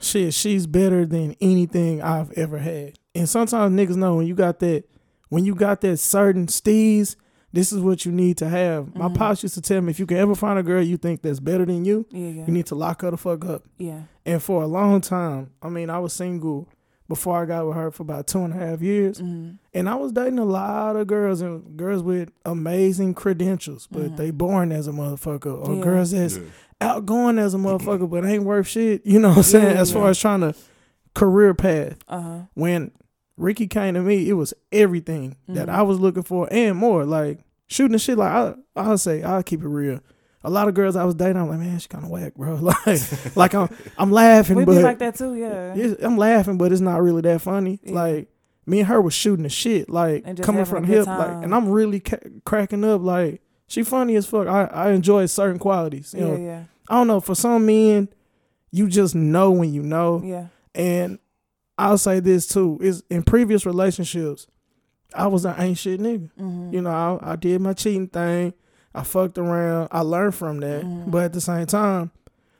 [0.00, 2.98] shit, she's better than anything I've ever had.
[3.14, 4.84] And sometimes niggas know when you got that,
[5.28, 7.16] when you got that certain steez,
[7.52, 8.94] this is what you need to have.
[8.94, 9.14] My Mhm.
[9.14, 11.40] pops used to tell me, if you can ever find a girl you think that's
[11.40, 12.28] better than you, Yeah.
[12.28, 12.44] Yeah.
[12.46, 13.64] you need to lock her the fuck up.
[13.78, 14.02] yeah.
[14.26, 16.68] And for a long time, I mean, I was single
[17.08, 19.20] before I got with her for about two and a half years.
[19.20, 19.54] Mm-hmm.
[19.74, 24.16] And I was dating a lot of girls and girls with amazing credentials, but Mhm.
[24.16, 25.66] they boring as a motherfucker.
[25.68, 25.82] Or Yeah.
[25.82, 26.42] girls that's Yeah.
[26.80, 29.04] outgoing as a motherfucker, but ain't worth shit.
[29.04, 29.74] You know what I'm saying?
[29.74, 30.54] Yeah, as far as trying to
[31.14, 31.96] career path.
[32.08, 32.38] Uh huh.
[32.54, 32.92] When
[33.40, 35.72] Ricky came to me, it was everything that Mhm.
[35.72, 37.04] I was looking for and more.
[37.04, 38.18] Like shooting the shit.
[38.18, 40.00] Like I, I'll say, I'll keep it real.
[40.42, 42.54] A lot of girls I was dating, I'm like, man, she kind of whack, bro.
[42.86, 43.00] Like,
[43.36, 43.68] like I'm,
[43.98, 45.34] I'm laughing, We but be like that too.
[45.34, 45.94] Yeah.
[46.02, 47.80] I'm laughing, but it's not really that funny.
[47.82, 47.92] Yeah.
[47.94, 48.28] Like
[48.66, 51.44] me and her was shooting the shit, like coming from a the good hip, like,
[51.44, 53.00] and I'm really ca- cracking up.
[53.02, 54.46] Like she funny as fuck.
[54.46, 56.14] I I enjoy certain qualities.
[56.16, 56.26] You Yeah.
[56.32, 56.62] know, Yeah.
[56.88, 57.20] I don't know.
[57.20, 58.08] For some men,
[58.70, 60.46] you just know when you know, Yeah.
[60.74, 61.18] and
[61.80, 64.46] I'll say this too: is in previous relationships,
[65.14, 66.30] I was an ain't shit nigga.
[66.38, 66.74] Mm-hmm.
[66.74, 68.54] You know, I, I did my cheating thing.
[68.94, 69.88] I fucked around.
[69.92, 70.84] I learned from that.
[70.84, 71.10] Mhm.
[71.10, 72.10] But at the same time,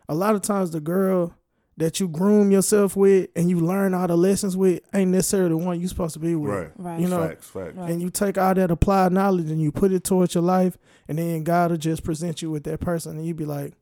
[0.09, 1.35] a lot of times the girl
[1.77, 5.57] that you groom yourself with and you learn all the lessons with ain't necessarily the
[5.57, 6.51] one you supposed to be with.
[6.53, 6.71] Right.
[6.77, 7.01] Right.
[7.01, 7.75] You know, facts, facts.
[7.77, 7.91] Right.
[7.91, 10.77] And you take all that applied knowledge and you put it towards your life,
[11.09, 13.75] and then God will just present you with that person, and you be like,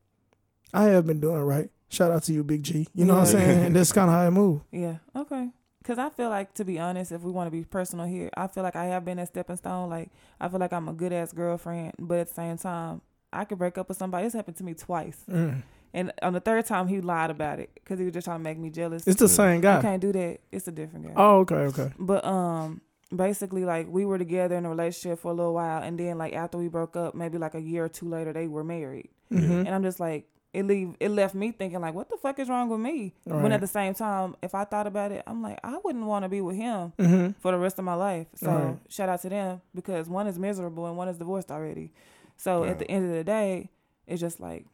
[0.73, 1.71] I have been doing right.
[1.89, 2.87] Shout out to you, Big G.
[2.95, 3.65] You know what I'm saying?
[3.67, 4.61] And that's kind of how I move.
[4.71, 4.97] Yeah.
[5.17, 5.49] Okay.
[5.85, 8.47] Cause I feel like, to be honest, if we want to be personal here, I
[8.47, 9.89] feel like I have been a stepping stone.
[9.89, 13.01] Like I feel like I'm a good ass girlfriend, but at the same time,
[13.33, 14.25] I could break up with somebody.
[14.25, 15.63] This happened to me twice, Mm.
[15.95, 18.45] and on the third time, he lied about it because he was just trying to
[18.45, 19.07] make me jealous.
[19.07, 19.29] It's the Yeah.
[19.29, 19.81] same you guy.
[19.81, 20.41] can't do that.
[20.53, 21.13] It's a different guy.
[21.17, 21.91] Oh, okay, okay.
[21.99, 22.83] But um,
[23.15, 26.35] basically, like we were together in a relationship for a little while, and then like
[26.35, 29.51] after we broke up, maybe like a year or two later, they were married, hmm
[29.51, 30.27] and I'm just like.
[30.59, 33.15] It leave it left me thinking like, what the fuck is wrong with me?
[33.25, 36.25] When at the same time, if I thought about it, I'm like, I wouldn't want
[36.25, 38.27] to be with him hmm for the rest of my life.
[38.35, 38.79] So Right.
[38.89, 41.93] shout out to them because one is miserable and one is divorced already.
[42.37, 42.71] So Right.
[42.71, 43.71] at the end of the day,
[44.09, 44.67] it's just like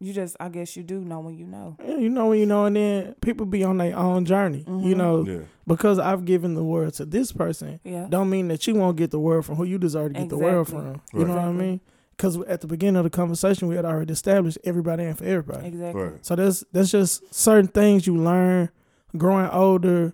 [0.00, 1.76] you just I guess you do know when you know.
[1.82, 4.64] Yeah, you know, when you know, and then people be on their own journey.
[4.68, 4.96] You Mhm.
[4.98, 5.40] know, Yeah.
[5.66, 8.06] because I've given the word to this person, Yeah.
[8.10, 10.36] don't mean that you won't get the word from who you deserve to get the
[10.36, 10.92] word Exactly.
[10.92, 11.18] from.
[11.18, 11.80] You know what I mean?
[12.16, 15.66] Because at the beginning of the conversation, we had already established everybody and for everybody.
[15.68, 16.02] Exactly.
[16.02, 16.24] Right.
[16.26, 18.70] So that's there's just certain things you learn
[19.16, 20.12] growing older,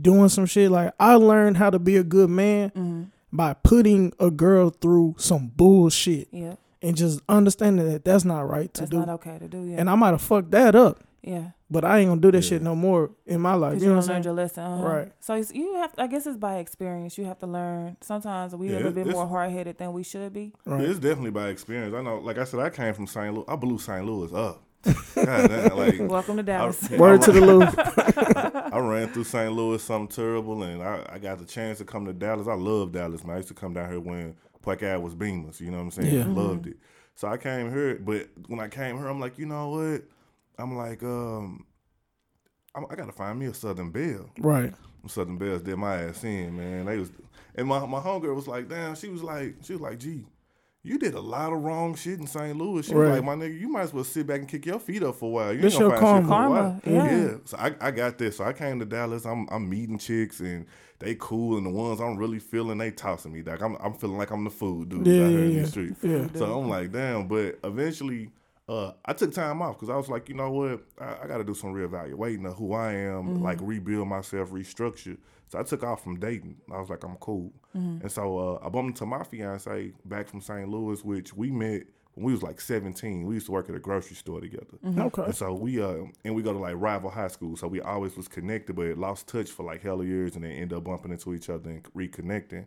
[0.00, 0.70] doing some shit.
[0.70, 5.14] Like I learned how to be a good man hmm by putting a girl through
[5.18, 6.54] some bullshit Yeah.
[6.80, 8.98] and just understanding that that's not right to That's do.
[9.00, 9.64] not okay to do.
[9.64, 9.76] Yeah.
[9.78, 11.50] And I might have fucked that up, yeah.
[11.70, 12.48] But I ain't gonna do that Yeah.
[12.48, 13.74] shit no more in my life.
[13.74, 14.24] You you know don't what I'm learn saying?
[14.24, 14.62] your lesson.
[14.64, 14.84] Uh-huh.
[14.88, 15.12] Right.
[15.20, 17.18] So it's, you have, I guess it's by experience.
[17.18, 17.96] You have to learn.
[18.00, 20.52] Sometimes we Yeah, a little bit more hard headed than we should be.
[20.64, 20.82] Right.
[20.82, 21.94] Yeah, it's definitely by experience.
[21.94, 23.34] I know, like I said, I came from St.
[23.34, 23.44] Louis.
[23.48, 24.04] I blew St.
[24.04, 24.62] Louis up.
[24.84, 26.88] God damn, like Welcome to I, Dallas.
[26.96, 27.74] Word to the loop.
[28.72, 29.52] I ran through St.
[29.52, 32.46] Louis, something terrible, and I, I got the chance to come to Dallas.
[32.46, 33.34] I love Dallas, man.
[33.34, 35.60] I used to come down here when Puck Ave was Beamers.
[35.60, 36.14] You know what I'm saying?
[36.14, 36.22] Yeah.
[36.22, 36.34] Mm-hmm.
[36.38, 36.76] Loved it.
[37.16, 40.02] So I came here, but when I came here, I'm like, you know what?
[40.58, 41.66] I'm like, um,
[42.74, 44.30] I'm, I gotta find me a Southern Belle.
[44.38, 44.72] right.
[45.08, 46.86] Southern Bells did my ass in, man.
[46.86, 47.12] They was,
[47.54, 48.96] and my my homegirl was like, damn.
[48.96, 50.24] She was like, she was like, gee.
[50.82, 52.56] You did a lot of wrong shit in St.
[52.56, 52.86] Louis.
[52.86, 55.02] She was like, my nigga, you might as well sit back and kick your feet
[55.02, 55.52] up for a while.
[55.52, 56.54] You This ain't gonna your find shit for a karma.
[56.54, 56.80] while.
[56.84, 57.34] Karma, yeah.
[57.44, 58.36] So I, I got this.
[58.36, 59.24] So I came to Dallas.
[59.24, 60.66] I'm I'm meeting chicks and
[61.00, 63.42] they cool and the ones I'm really feeling, they tossing me.
[63.42, 65.68] Like I'm I'm feeling like I'm the food dude Yeah, out yeah, here in the
[65.68, 65.94] street.
[66.02, 66.28] Yeah.
[66.34, 67.26] So I'm like, damn.
[67.26, 68.30] But eventually,
[68.68, 71.38] uh, I took time off because I was like, you know what, I, I got
[71.38, 75.16] to do some reevaluating of who I am, like rebuild myself, restructure.
[75.48, 76.56] So I took off from dating.
[76.72, 77.52] I was like, I'm cool.
[78.02, 80.68] And so uh, I bumped into my fiance back from St.
[80.68, 81.82] Louis, which we met
[82.14, 83.24] when we was like 17.
[83.26, 84.78] We used to work at a grocery store together.
[84.98, 85.22] Okay.
[85.24, 88.16] And so we uh and we go to like rival high school, so we always
[88.16, 90.82] was connected, but it lost touch for like hell of years, and then end up
[90.84, 92.64] bumping into each other and reconnecting.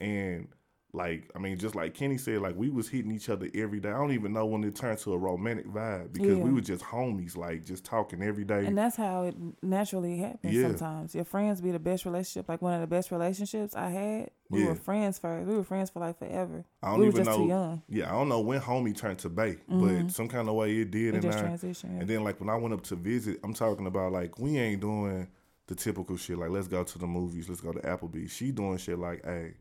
[0.00, 0.48] And
[0.96, 3.90] like I mean, just like Kenny said, like we was hitting each other every day.
[3.90, 6.42] I don't even know when it turned to a romantic vibe because Yeah.
[6.42, 8.64] we were just homies, like just talking every day.
[8.66, 10.68] And that's how it naturally happens Yeah.
[10.68, 11.14] sometimes.
[11.14, 12.48] Your friends be the best relationship.
[12.48, 14.68] Like one of the best relationships I had, we Yeah.
[14.70, 15.46] were friends first.
[15.46, 16.64] We were friends for like forever.
[16.82, 17.44] I don't we were even just know.
[17.44, 17.82] too young.
[17.88, 20.90] Yeah, I don't know when homie turned to Bay, but some kind of way it
[20.90, 21.08] did.
[21.08, 22.00] It and just I- transitioned.
[22.00, 24.80] And then like when I went up to visit, I'm talking about like we ain't
[24.80, 25.28] doing
[25.66, 28.30] the typical shit like let's go to the movies, let's go to Applebee's.
[28.30, 29.54] She doing shit like, hey,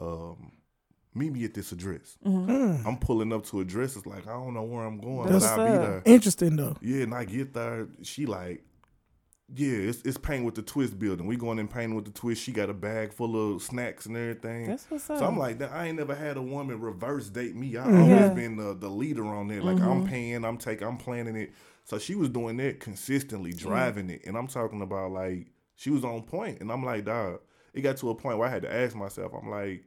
[0.00, 0.52] um,
[1.14, 2.16] meet me at this address.
[2.24, 2.86] Mm-hmm.
[2.86, 3.96] I'm pulling up to address.
[3.96, 6.02] It's like I don't know where I'm going, That's but I'll be there.
[6.04, 6.76] Interesting though.
[6.80, 7.88] Yeah, and I get there.
[8.02, 8.64] She like,
[9.54, 11.26] yeah, it's it's paint with the twist building.
[11.26, 12.42] We going in painting with the twist.
[12.42, 14.66] She got a bag full of snacks and everything.
[14.68, 15.18] That's what's up.
[15.18, 17.76] So I'm like, I ain't never had a woman reverse date me.
[17.76, 17.96] I Mm-hmm.
[18.02, 18.28] always Yeah.
[18.34, 19.62] been the, the leader on that.
[19.64, 21.52] Like I'm paying, I'm taking, I'm planning it.
[21.84, 26.04] So she was doing that consistently, driving it, and I'm talking about like she was
[26.04, 27.40] on point, and I'm like, dog.
[27.74, 29.84] It got to a point where I had to ask myself, I'm like,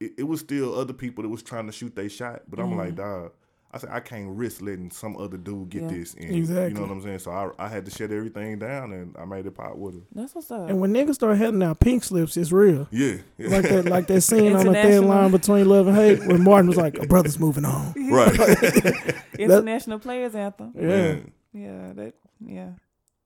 [0.00, 2.76] it, it was still other people that was trying to shoot their shot, but I'm
[2.76, 3.22] like, mm-hmm.
[3.22, 3.32] dog.
[3.72, 5.88] I said I can't risk letting some other dude get Yeah.
[5.88, 6.34] this in.
[6.34, 7.18] You know what I'm saying?
[7.18, 10.00] So I, I had to shut everything down, and I made it pop with her.
[10.14, 10.70] That's what's up.
[10.70, 12.88] And when niggas start handing out pink slips, it's real.
[12.90, 16.42] Yeah, Like that, like that scene on the thin line between love and hate, when
[16.42, 19.14] Martin was like, "A brother's moving on." right.
[19.38, 20.72] International Players Anthem.
[20.74, 21.32] Yeah, Man.
[21.52, 22.70] Yeah, that yeah.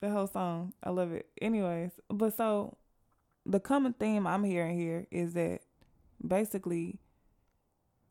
[0.01, 0.73] That whole song.
[0.83, 1.27] I love it.
[1.41, 2.75] Anyways, but so
[3.45, 5.61] the common theme I'm hearing here is that
[6.25, 6.99] basically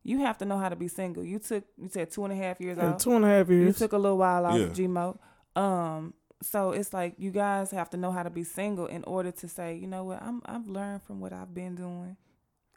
[0.03, 1.23] you have to know how to be single.
[1.25, 2.99] You took you said two and a half years Yeah, out.
[3.01, 3.67] two and a half years.
[3.67, 4.67] You took a little while off Yeah.
[4.69, 5.19] Gmo.
[5.57, 9.31] Um so it's like you guys have to know how to be single in order
[9.31, 12.17] to say, you know what, I'm I've learned from what I've been doing.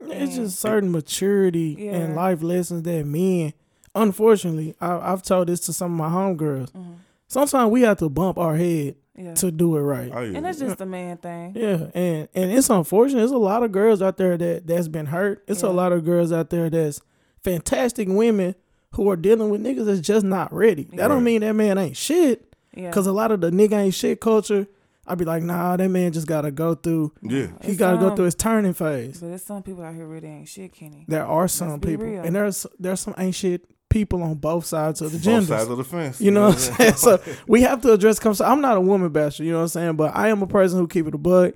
[0.01, 0.43] It's Yeah.
[0.43, 3.53] just certain maturity and life lessons that men,
[3.95, 6.71] unfortunately, I, I've told this to some of my homegirls.
[6.73, 6.95] Mhm.
[7.27, 9.33] Sometimes we have to bump our head Yeah.
[9.35, 10.11] to do it right.
[10.13, 10.37] Oh, yeah.
[10.37, 11.53] And that's just a man thing.
[11.55, 13.19] Yeah, and and it's unfortunate.
[13.19, 15.43] There's a lot of girls out there that that's been hurt.
[15.47, 17.01] It's a lot of girls out there that's
[17.43, 18.55] fantastic women
[18.93, 20.83] who are dealing with niggas that's just not ready.
[20.93, 22.53] That don't mean that man ain't shit.
[22.75, 22.91] Yeah.
[22.91, 24.65] Cause a lot of the nigga ain't shit culture,
[25.05, 27.11] I'd be like, nah, that man just gotta go through.
[27.21, 27.47] yeah.
[27.61, 29.19] He It's gotta go through his turning phase.
[29.19, 31.05] But there's some people out here really ain't shit, Kenny.
[31.07, 32.23] There are some be people, real.
[32.23, 35.77] and there's there's some ain't shit people on both sides of the Both sides of
[35.77, 36.19] the fence.
[36.19, 36.93] You know what I'm saying?
[36.95, 39.67] So we have to address come I'm not a woman basher, you know what I'm
[39.69, 39.95] saying?
[39.95, 41.53] But I am a person who keep it a bug.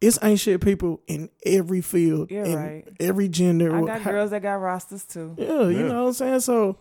[0.00, 2.84] It's ain't shit people in every field, You're in right.
[3.00, 3.74] every gender.
[3.74, 5.34] I got ha- girls that got rosters too.
[5.38, 6.40] Yeah, you know what I'm saying?
[6.40, 6.76] So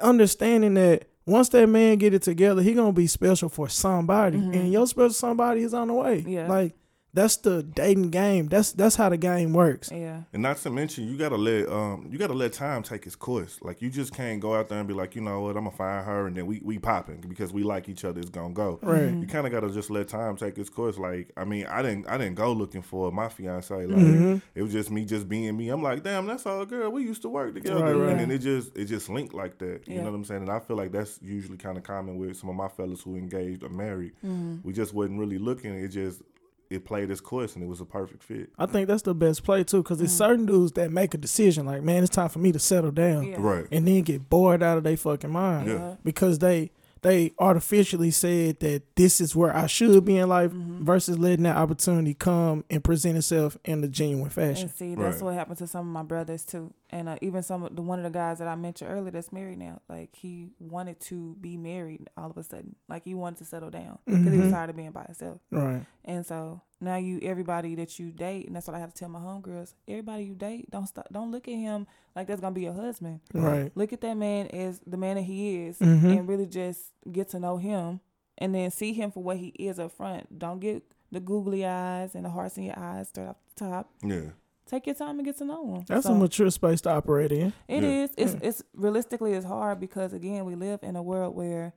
[0.00, 4.38] understanding that once that man get it together, he gonna be special for somebody.
[4.38, 6.20] And your special somebody is on the way.
[6.20, 6.28] Mm-hmm.
[6.30, 6.48] Yeah.
[6.48, 6.74] Like
[7.14, 8.48] that's the dating game.
[8.48, 9.90] That's that's how the game works.
[9.90, 10.22] Yeah.
[10.32, 13.58] And not to mention, you gotta let um you gotta let time take its course.
[13.62, 15.76] Like you just can't go out there and be like, you know what, I'm gonna
[15.76, 18.20] find her and then we we popping because we like each other.
[18.20, 18.78] It's gonna go.
[18.82, 19.10] Right.
[19.10, 20.98] You kind of gotta just let time take its course.
[20.98, 23.74] Like I mean, I didn't I didn't go looking for my fiance.
[23.74, 24.36] Like Mm-hmm.
[24.54, 25.70] it was just me just being me.
[25.70, 26.90] I'm like, damn, that's all girl.
[26.90, 28.10] We used to work together, Right, right.
[28.10, 29.88] and then it just it just linked like that.
[29.88, 30.02] You Yeah.
[30.02, 30.42] know what I'm saying?
[30.42, 33.16] And I feel like that's usually kind of common with some of my fellas who
[33.16, 34.12] engaged or married.
[34.24, 34.56] Mm-hmm.
[34.62, 35.74] We just wasn't really looking.
[35.74, 36.22] It just
[36.70, 38.50] it played its course and it was a perfect fit.
[38.58, 40.18] I think that's the best play too, because there's mm.
[40.18, 43.24] certain dudes that make a decision like, man, it's time for me to settle down,
[43.24, 43.36] Yeah.
[43.38, 43.66] Right.
[43.72, 45.94] and then get bored out of their fucking mind Yeah.
[46.04, 46.70] because they
[47.02, 51.56] they artificially said that this is where I should be in life versus letting that
[51.56, 54.68] opportunity come and present itself in a genuine fashion.
[54.68, 55.24] And see, that's Right.
[55.24, 57.98] what happened to some of my brothers too, and uh, even some of the one
[57.98, 59.80] of the guys that I mentioned earlier that's married now.
[59.88, 63.70] Like he wanted to be married all of a sudden, like he wanted to settle
[63.70, 64.52] down because he was Mhm.
[64.52, 65.38] tired of being by himself.
[65.50, 65.84] Right.
[66.04, 69.08] And so now you, everybody that you date, and that's what I have to tell
[69.08, 69.74] my homegirls.
[69.88, 73.20] Everybody you date, don't stop, don't look at him like that's gonna be your husband.
[73.34, 73.72] Right.
[73.74, 76.18] Look at that man as the man that he is, Mhm.
[76.18, 78.00] and really just get to know him,
[78.38, 80.38] and then see him for what he is up front.
[80.38, 83.90] Don't get the googly eyes and the hearts in your eyes straight off the top.
[84.04, 84.30] Yeah.
[84.66, 85.84] Take your time and get to know him.
[85.88, 87.54] That's So, a mature space to operate in.
[87.66, 87.88] It Yeah.
[88.04, 88.10] is.
[88.18, 88.40] It's Yeah.
[88.42, 91.72] it's realistically it's hard because again we live in a world where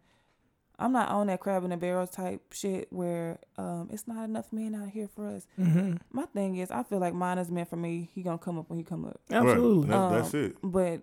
[0.82, 4.52] I'm not on that crab in a barrel type shit where um it's not enough
[4.52, 5.48] men out here for us.
[5.60, 5.98] Mm-hmm.
[6.12, 8.10] My thing is I feel like mine is meant for me.
[8.14, 9.20] He gonna come up when he come up.
[9.30, 9.90] Absolutely.
[9.90, 9.98] Right.
[9.98, 10.56] Um, that's it.
[10.64, 11.02] But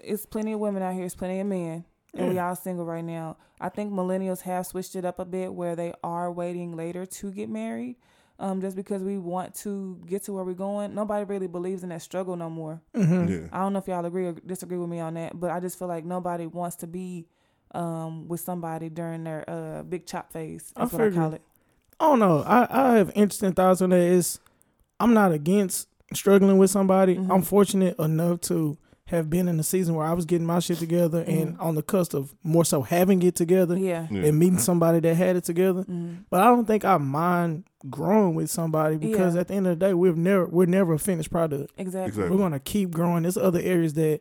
[0.00, 1.04] it's plenty of women out here.
[1.04, 1.84] It's plenty of men.
[2.14, 2.48] And we Yeah.
[2.48, 3.36] all single right now.
[3.60, 7.30] I think millennials have switched it up a bit where they are waiting later to
[7.32, 7.96] get married.
[8.38, 10.92] Um, just because we want to get to where we're going.
[10.92, 12.82] Nobody really believes in that struggle no more.
[12.94, 13.28] Mm-hmm.
[13.32, 13.48] Yeah.
[13.52, 15.78] I don't know if y'all agree or disagree with me on that, but I just
[15.78, 17.28] feel like nobody wants to be
[17.74, 20.72] um with somebody during their uh big chop phase.
[20.76, 21.42] I That's what I call it.
[22.00, 22.40] I don't know.
[22.42, 24.00] I, I have interesting thoughts on that.
[24.00, 24.40] It's
[25.00, 27.16] I'm not against struggling with somebody.
[27.16, 27.30] Mhm.
[27.32, 28.76] I'm fortunate enough to
[29.08, 31.82] have been in a season where I was getting my shit together and on the
[31.82, 34.06] cusp of more so having it together Yeah.
[34.10, 34.22] Yeah.
[34.24, 35.84] and meeting somebody that had it together.
[35.84, 36.24] Mhm.
[36.30, 39.42] But I don't think I mind growing with somebody because Yeah.
[39.42, 41.70] at the end of the day, we've never we're never a finished product.
[41.76, 42.08] Exactly.
[42.08, 42.30] Exactly.
[42.30, 43.22] We're gonna keep growing.
[43.24, 44.20] There's other areas that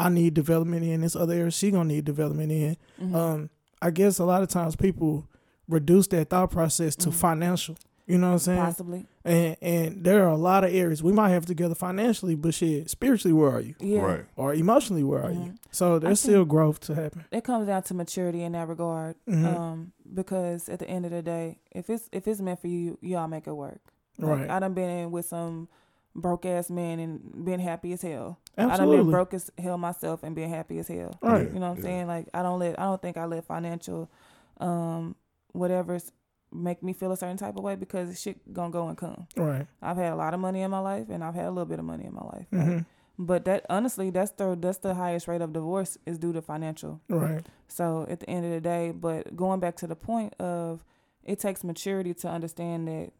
[0.00, 1.00] I need development in.
[1.02, 1.50] this other area.
[1.50, 2.76] she gonna need development in.
[3.00, 3.14] Mhm.
[3.14, 3.50] Um,
[3.82, 5.26] I guess a lot of times people
[5.68, 7.14] reduce their thought process to Mhm.
[7.14, 7.76] financial.
[8.06, 8.58] You know what I'm saying?
[8.62, 9.06] Possibly.
[9.24, 12.90] And and there are a lot of areas we might have together financially, but shit,
[12.90, 13.74] spiritually, where are you?
[13.78, 14.00] Yeah.
[14.00, 14.24] Right.
[14.36, 15.38] Or emotionally, where are you?
[15.52, 15.56] Mhm.
[15.70, 17.24] So there's still growth to happen.
[17.30, 19.14] It comes down to maturity in that regard.
[19.28, 19.44] Mhm.
[19.56, 22.98] Um, because at the end of the day, if it's if it's meant for you,
[23.00, 23.80] y'all make it work.
[24.18, 24.50] Like, Right.
[24.50, 25.68] I done been in with some
[26.14, 28.38] broke ass man and been happy as hell.
[28.58, 28.62] Absolutely.
[28.62, 29.02] I done Absolutely.
[29.04, 31.16] been broke as hell myself and been happy as hell.
[31.22, 31.48] Right.
[31.52, 31.82] You know what I'm Yeah.
[31.82, 32.06] saying?
[32.08, 34.10] Like I don't let I don't think I let financial
[34.58, 35.14] um
[35.52, 36.12] whatever's
[36.52, 39.26] make me feel a certain type of way because shit gonna go and come.
[39.36, 39.66] Right.
[39.80, 41.78] I've had a lot of money in my life and I've had a little bit
[41.78, 42.46] of money in my life.
[42.50, 42.78] Like, hmm
[43.18, 47.00] But that honestly that's the that's the highest rate of divorce is due to financial.
[47.08, 47.46] Right.
[47.68, 50.84] So at the end of the day, but going back to the point of
[51.22, 53.12] it takes maturity to understand that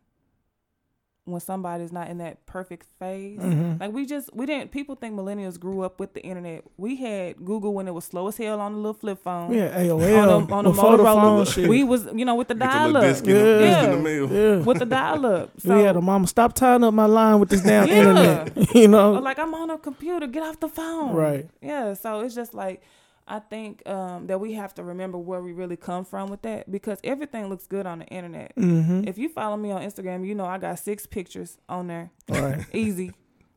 [1.31, 3.41] when somebody's not in that perfect phase.
[3.41, 6.65] hmm Like we just we didn't people think millennials grew up with the internet.
[6.77, 9.53] We had Google when it was slow as hell on the little flip phone.
[9.53, 9.79] Yeah.
[9.79, 12.97] AOL On the, on the before phone Motorola, we was you know with the dial
[12.97, 13.03] up.
[13.03, 13.59] disc in, the, Yeah.
[13.59, 14.33] disc in the mail.
[14.33, 14.65] yeah.
[14.69, 15.51] with the dial up.
[15.59, 17.95] So we had a mama stop tying up my line with this damn Yeah.
[17.95, 18.75] internet.
[18.75, 19.13] you know.
[19.13, 21.13] like I'm on a computer, get off the phone.
[21.15, 21.49] Right.
[21.63, 21.95] Yeah.
[21.95, 22.83] So it's just like
[23.29, 26.71] I think um, that we have to remember where we really come from with that
[26.71, 28.53] because everything looks good on the internet.
[28.57, 32.11] hmm If you follow me on Instagram, you know I got six pictures on there.
[32.29, 32.65] Right.
[32.73, 33.13] Easy.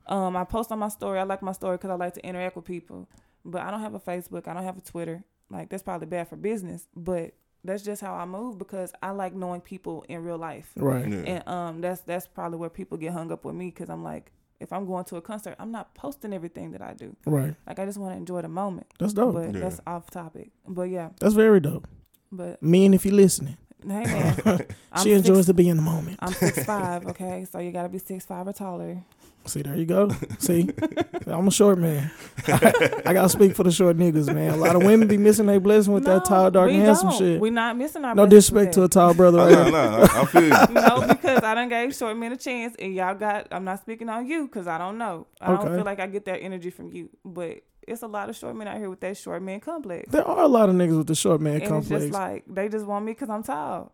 [0.05, 1.19] Um, I post on my story.
[1.19, 3.09] I like my story because I like to interact with people.
[3.45, 4.47] But I don't have a Facebook.
[4.47, 5.23] I don't have a Twitter.
[5.49, 6.87] Like that's probably bad for business.
[6.95, 7.33] But
[7.63, 10.71] that's just how I move because I like knowing people in real life.
[10.75, 11.07] Right.
[11.07, 11.17] Yeah.
[11.19, 14.31] And um, that's that's probably where people get hung up with me because I'm like,
[14.59, 17.15] if I'm going to a concert, I'm not posting everything that I do.
[17.25, 17.55] Right.
[17.67, 18.87] Like I just want to enjoy the moment.
[18.99, 19.33] That's dope.
[19.33, 19.59] But Yeah.
[19.61, 20.51] that's off topic.
[20.67, 21.09] But yeah.
[21.19, 21.87] That's very dope.
[22.31, 24.03] But Men, if you're listening, hey
[24.45, 26.17] man, I'm she enjoys six, to be in the moment.
[26.19, 27.05] I'm six five.
[27.07, 29.03] Okay, so you gotta be six five or taller.
[29.45, 30.09] See, there you go.
[30.39, 30.69] See,
[31.27, 32.09] I'm a short man.
[32.47, 34.51] I, gotta speak for the short niggas, man.
[34.53, 37.09] A lot of women be missing their blessing with that tall, dark, we and handsome
[37.09, 37.17] don't.
[37.17, 37.41] shit.
[37.41, 39.71] We not missing our no disrespect to a tall brother, Oh, right?
[39.71, 40.49] no, no, I, I feel you.
[40.73, 43.47] no, because I done gave short men a chance, and y'all got.
[43.51, 45.27] I'm not speaking on you because I don't know.
[45.41, 45.63] I Okay.
[45.65, 48.55] don't feel like I get that energy from you, but it's a lot of short
[48.55, 50.09] men out here with that short man complex.
[50.09, 51.91] There are a lot of niggas with the short man and complex.
[51.91, 53.91] it's just like they just want me because I'm tall.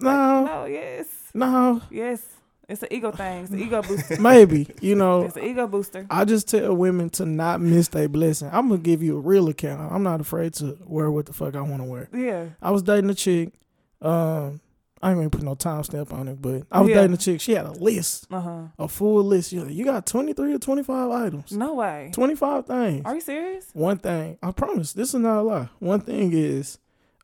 [0.00, 2.22] no, No, yes, no, yes.
[2.68, 3.42] It's an ego thing.
[3.44, 4.20] It's an ego booster.
[4.20, 4.68] maybe.
[4.80, 6.06] You know, It's an ego booster.
[6.10, 8.48] I just tell women to not miss their blessing.
[8.52, 9.92] I'm gonna give you a real account.
[9.92, 12.08] I'm not afraid to wear what the fuck I want to wear.
[12.14, 12.46] Yeah.
[12.62, 13.52] I was dating a chick.
[14.00, 14.60] Um,
[15.02, 16.96] I ain't gonna put no timestamp on it, but I was Yeah.
[17.00, 17.40] dating a chick.
[17.40, 18.60] She had a list, Uh huh.
[18.78, 19.52] a full list.
[19.52, 22.10] You, you got twenty three or twenty five items, No way.
[22.14, 23.02] twenty five things.
[23.04, 23.66] Are you serious?
[23.72, 25.68] One thing, I promise, this is not a lie.
[25.80, 26.78] One thing is,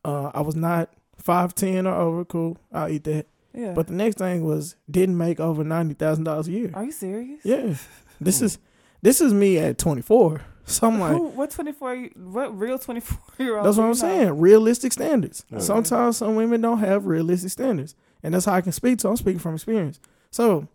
[0.05, 2.24] uh, I was not five ten or over.
[2.24, 3.26] Cool, I'll eat that.
[3.59, 3.73] Yeah.
[3.73, 6.71] But the next thing was didn't make over ninety thousand dollars a year.
[6.75, 7.41] Are you serious?
[7.45, 7.75] Yeah,
[8.21, 8.59] this is
[9.03, 10.43] this is me at twenty four.
[10.65, 14.39] So I'm like, Who, what 24 what real 24 year old That's what I'm saying.
[14.39, 15.47] Realistic standards.
[15.51, 15.61] Yeah.
[15.61, 19.17] Sometimes some women don't have realistic standards, and that's how I can speak So I'm
[19.17, 19.99] speaking from experience.
[20.31, 20.69] So,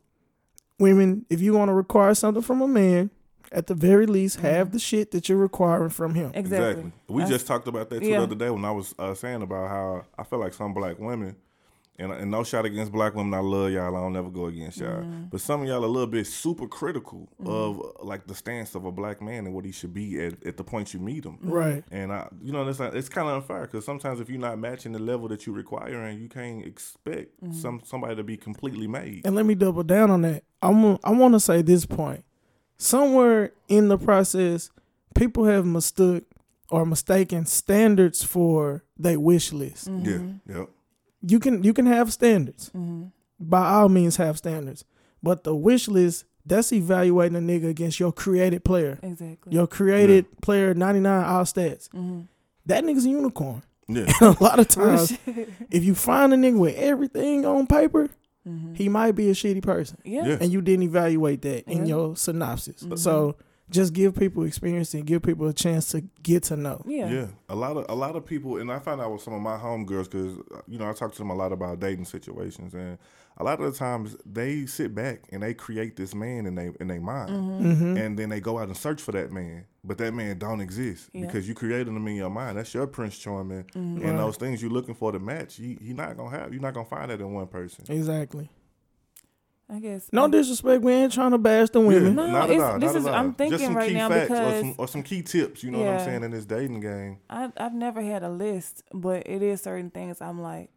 [0.80, 3.12] women, if you want to require something from a man,
[3.52, 6.32] at the very least, have the shit that you're requiring from him.
[6.34, 8.18] exactly, We That's- just talked about that too Yeah.
[8.18, 10.98] the other day when I was uh, saying about how I feel like some black
[10.98, 11.36] women,
[12.00, 13.96] and, and no shot against black women, I love y'all.
[13.96, 15.02] I don't never go against y'all.
[15.02, 15.26] Mm-hmm.
[15.32, 18.74] But some of y'all are a little bit super critical of uh, like the stance
[18.76, 21.24] of a black man and what he should be at, at the point you meet
[21.26, 21.38] him.
[21.42, 21.84] Right.
[21.92, 24.58] And I, you know, it's like, it's kind of unfair because sometimes if you're not
[24.58, 27.54] matching the level that you require, and you can't expect Mm-hmm.
[27.54, 29.22] some somebody to be completely made.
[29.26, 30.44] And let me double down on that.
[30.62, 32.24] I'm I want to say this point.
[32.78, 34.72] Somewhere in the process,
[35.16, 36.24] people have mistook
[36.70, 39.90] or mistaken standards for their wish list.
[39.90, 40.32] Mm-hmm.
[40.50, 40.66] Yeah, yeah.
[41.26, 42.72] You can you can have standards.
[43.40, 44.86] By all means, have standards.
[45.22, 49.54] But the wish list that's evaluating a nigga against your created player, exactly.
[49.54, 51.88] your created player, ninety nine all stats.
[51.90, 52.22] Mm-hmm.
[52.66, 53.64] That nigga's a unicorn.
[53.88, 54.12] Yeah.
[54.22, 55.18] a lot of times,
[55.72, 58.10] if you find a nigga with everything on paper,
[58.46, 58.74] Mm-hmm.
[58.74, 60.26] he might be a shitty person, yeah.
[60.26, 60.38] Yeah.
[60.42, 62.84] and you didn't evaluate that in your synopsis.
[62.84, 63.00] Mhm.
[63.00, 63.38] So
[63.70, 66.82] just give people experience and give people a chance to get to know.
[66.86, 69.34] yeah, Yeah, a lot of a lot of people, and I found out with some
[69.34, 70.38] of my homegirls because
[70.68, 72.98] you know I talk to them a lot about dating situations, and
[73.38, 76.72] a lot of the times they sit back and they create this man in they
[76.80, 77.98] in their mind, Mm-hmm.
[77.98, 81.10] and then they go out and search for that man, but that man don't exist
[81.14, 81.26] Yeah.
[81.26, 82.58] because you created him in your mind.
[82.58, 84.06] That's your Prince Charming, Mm-hmm.
[84.06, 86.54] and those things you're looking for to match, you he not gonna have.
[86.54, 87.86] You're not gonna find that in one person.
[87.90, 88.50] Exactly.
[89.70, 90.10] I guess.
[90.12, 90.84] No I- disrespect.
[90.84, 92.16] We ain't trying to bash the women.
[92.16, 92.80] No, not it's- at all.
[92.80, 93.20] this not is- at all.
[93.20, 95.64] I'm thinking Just some right key now facts or because- some, or some key tips.
[95.64, 97.18] You know what I'm saying in this dating game.
[97.30, 100.70] I I've never had a list, but it is certain things I'm like,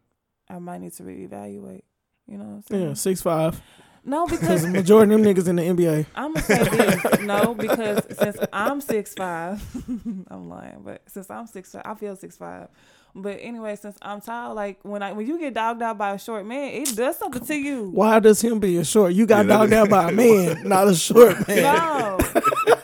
[0.49, 1.81] I might need to reevaluate.
[2.27, 2.87] You know what I'm saying?
[2.87, 3.61] Yeah, six five.
[4.07, 6.05] No, Because because the majority of them niggas in the NBA.
[6.15, 7.19] I'm gonna say this.
[7.21, 9.61] no, because since I'm six five,
[10.31, 12.69] I'm lying, but since I'm six five, I feel six five.
[13.13, 16.19] But anyway, since I'm tall, like when I when you get dogged out by a
[16.19, 17.89] short man, it does something to you.
[17.89, 19.11] Why does him being short?
[19.13, 21.63] You got Yeah, dogged out by a man, not a short man.
[21.63, 22.17] No.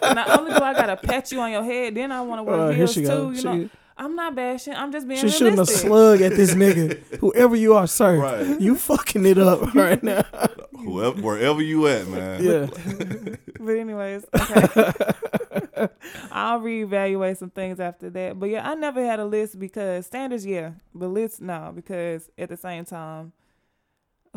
[0.02, 2.60] Not only do I gotta pat you on your head, then I want to wear
[2.60, 3.04] Uh, here heels too.
[3.04, 3.30] go.
[3.30, 4.74] You She, know, I'm not bashing.
[4.74, 6.98] I'm just being she shooting a slug at this nigga.
[7.20, 8.60] Whoever you are, sir, Right.
[8.60, 10.24] you fucking it up right now.
[10.76, 12.44] Whoever, wherever you at, man.
[12.44, 13.36] yeah.
[13.64, 15.88] But anyways, okay.
[16.32, 18.38] I'll reevaluate some things after that.
[18.38, 22.50] But yeah, I never had a list because standards, yeah, but lists no, because at
[22.50, 23.32] the same time,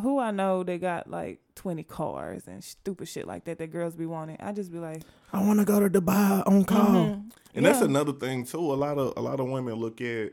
[0.01, 3.97] who I know they got like twenty cars and stupid shit like that that girls
[3.97, 4.37] be wanting.
[4.41, 6.87] I just be like, I want to go to Dubai on call.
[6.87, 7.31] mhm.
[7.55, 8.59] And that's another thing too.
[8.61, 10.33] A lot of a lot of women look at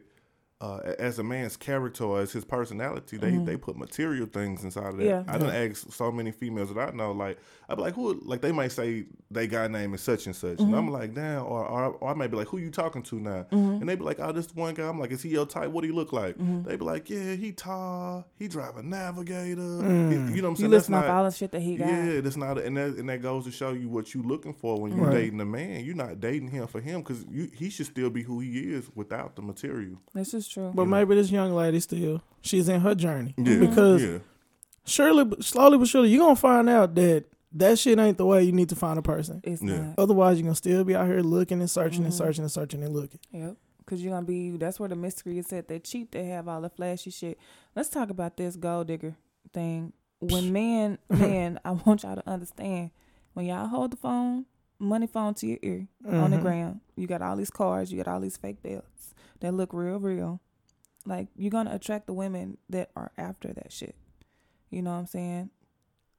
[0.64, 3.18] uh, as a man's character or as his personality.
[3.18, 5.04] They they put material things inside of that.
[5.04, 5.30] Mm-hmm.
[5.30, 5.36] Yeah.
[5.36, 7.12] I done asked so many females that I know.
[7.12, 7.38] Like
[7.68, 8.20] I be like, who?
[8.26, 10.76] Like they might say they guy name is such and such, and Mm-hmm.
[10.76, 11.44] I'm like, damn.
[11.44, 13.46] Or, or or I might be like, who you talking to now?
[13.52, 14.88] And they be like, oh, this one guy.
[14.88, 15.70] I'm like, is he your type?
[15.70, 16.38] What do he look like?
[16.38, 16.64] Mm-hmm.
[16.70, 18.26] They be like, yeah, he tall.
[18.40, 19.62] He drive a navigator.
[19.62, 20.30] Mm.
[20.30, 20.72] He- you know what I'm You saying?
[20.72, 21.88] That's listen not- all the shit that he got.
[21.88, 24.80] yeah, that's not, and that and that goes to show you what you looking for
[24.80, 25.14] when you're Right.
[25.16, 25.84] dating a man.
[25.84, 29.36] You're not dating him for him because he should still be who he is without
[29.36, 29.98] the material.
[30.14, 30.72] This is true.
[30.74, 33.34] But maybe this young lady still, she's in her journey.
[33.38, 34.18] Yeah, Because yeah,
[34.86, 38.44] surely, slowly but surely, you're going to find out that that shit ain't the way
[38.44, 39.42] you need to find a person.
[39.44, 39.78] It's Yeah.
[39.88, 39.96] not.
[40.00, 42.18] Otherwise, you're going to still be out here looking and searching and Mhm.
[42.18, 43.20] searching and searching and looking.
[43.32, 43.58] Yep.
[43.86, 44.52] Cause you're gonna be.
[44.52, 45.68] That's where the mystery is at.
[45.68, 46.12] They cheap.
[46.12, 47.38] They have all the flashy shit.
[47.76, 49.18] Let's talk about this gold digger
[49.52, 49.92] thing.
[50.22, 52.92] When men, men, I want y'all to understand.
[53.34, 54.46] When y'all hold the phone,
[54.80, 56.42] money phone to your ear on the Mhm.
[56.42, 57.92] ground, you got all these cars.
[57.92, 60.40] You got all these fake belts that look real, real.
[61.06, 63.96] Like you're gonna attract the women that are after that shit.
[64.70, 65.50] You know what I'm saying?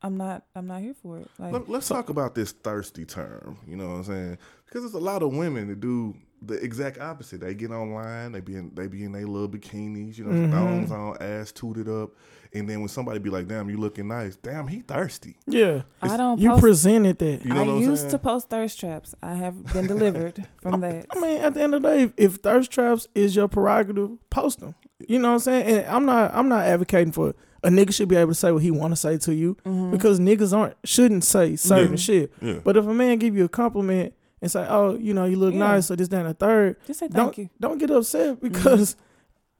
[0.02, 0.44] I'm not.
[0.54, 1.30] I'm not here for it.
[1.38, 3.58] Like Let, us talk about this thirsty term.
[3.66, 4.38] You know what I'm saying?
[4.66, 6.14] Because there's a lot of women that do
[6.46, 7.40] the exact opposite.
[7.40, 10.50] They get online, they be in they be in their little bikinis, you know, Mhm.
[10.50, 12.10] thongs on, ass tooted up,
[12.52, 15.36] and then when somebody be like, "Damn, you looking nice," damn, he thirsty.
[15.46, 15.82] Yeah.
[16.02, 16.38] I don't.
[16.38, 17.44] You post, presented that.
[17.44, 18.10] You know I used saying?
[18.12, 19.14] to post thirst traps.
[19.22, 21.06] I have been delivered from that.
[21.10, 24.10] I mean, at the end of the day, if, if thirst traps is your prerogative,
[24.30, 24.74] post them.
[25.08, 25.66] You know what I'm saying?
[25.78, 28.62] And I'm not I'm not advocating for a nigga should be able to say what
[28.62, 29.90] he want to say to you Mm-hmm.
[29.90, 31.96] because niggas aren't shouldn't say certain Yeah.
[31.96, 32.32] shit.
[32.42, 34.12] Yeah, But if a man give you a compliment
[34.44, 35.58] and say, "Oh, you know, you look Yeah.
[35.60, 37.50] nice," or this, that, and the third, Just say don't thank you.
[37.60, 38.48] don't get upset mm-hmm.
[38.48, 38.96] because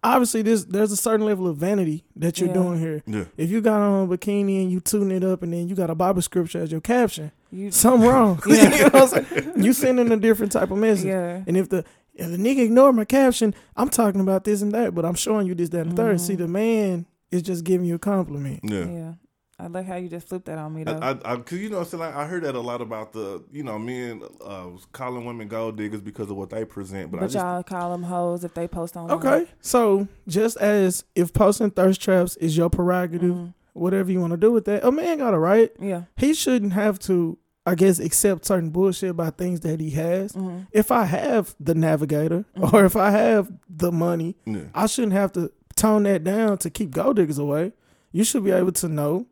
[0.03, 2.55] obviously this there's a certain level of vanity that you're Yeah.
[2.55, 3.03] doing here.
[3.07, 3.24] Yeah.
[3.37, 5.91] If you got on a bikini and you tune it up and then you got
[5.91, 8.41] a Bible scripture as your caption, You, something wrong.
[8.47, 9.53] you know what I'm saying?
[9.64, 11.07] You sending a different type of message.
[11.07, 11.43] yeah.
[11.47, 14.95] And if the if the nigga ignore my caption, I'm talking about this and that,
[14.95, 16.20] but I'm showing you this, that, and the third.
[16.20, 16.43] See, mm-hmm.
[16.43, 18.61] the man is just giving you a compliment.
[18.62, 18.85] Yeah.
[18.85, 19.12] Yeah.
[19.59, 20.98] I like how you just flipped that on me though.
[21.00, 23.12] I, I, I, cause you know, what I'm like I heard that a lot about
[23.12, 27.11] the, you know, men uh, calling women gold diggers because of what they present.
[27.12, 29.16] But, but I just, y'all call them hoes if they post online.
[29.18, 33.55] Okay, so just as if posting thirst traps is your prerogative, Mhm.
[33.74, 35.70] whatever you want to do with that, a man got a right.
[35.80, 36.02] Yeah.
[36.16, 40.32] He shouldn't have to, I guess, accept certain bullshit about things that he has.
[40.32, 42.72] hmm If I have the navigator Mhm.
[42.72, 46.70] or if I have the money, yeah, I shouldn't have to tone that down to
[46.70, 47.72] keep gold diggers away.
[48.11, 49.26] You should be able to know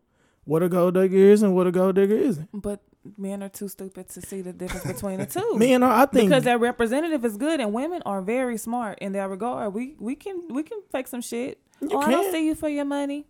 [0.45, 2.49] what a gold digger is and what a gold digger isn't.
[2.53, 2.81] But
[3.17, 5.55] men are too stupid to see the difference between the two.
[5.57, 9.13] men are, I, think because their representative is good and women are very smart in
[9.13, 9.75] that regard.
[9.75, 11.59] We we can we can fake some shit.
[11.81, 13.27] you oh, I don't see you for your money.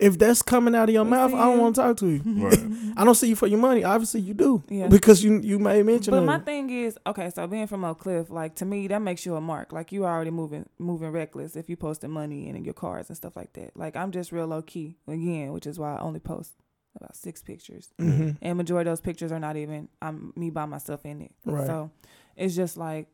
[0.00, 2.20] If that's coming out of your mouth, see I don't want to talk to you.
[2.44, 2.58] right.
[2.98, 3.82] I don't see you for your money.
[3.82, 4.88] Obviously, you do Yeah.
[4.88, 6.18] because you you made mention it.
[6.18, 6.44] But my it.
[6.44, 9.40] thing is, okay, so being from Oak Cliff, like to me, that makes you a
[9.40, 9.72] mark.
[9.72, 13.16] Like you already moving moving reckless if you posting money and in your cars and
[13.16, 13.76] stuff like that.
[13.76, 16.52] Like I'm just real low key again, which is why I only post
[16.94, 17.92] about six pictures.
[17.98, 21.32] hmm And majority of those pictures are not even I'm me by myself in it.
[21.44, 21.66] Right.
[21.66, 21.90] So
[22.36, 23.08] it's just like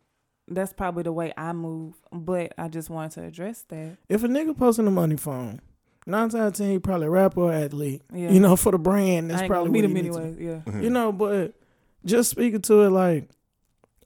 [0.49, 1.95] that's probably the way I move.
[2.12, 3.99] But I just wanted to address that.
[4.09, 5.61] If a nigga posting a money phone,
[6.07, 8.03] nine times out of ten, he probably rapper or athlete.
[8.12, 8.30] Yeah.
[8.30, 10.38] You know, for the brand, that's I ain't probably gonna meet what him he needs
[10.38, 10.62] to anyway.
[10.74, 10.80] Yeah.
[10.80, 11.55] You know, but
[12.05, 13.28] just speaking to it like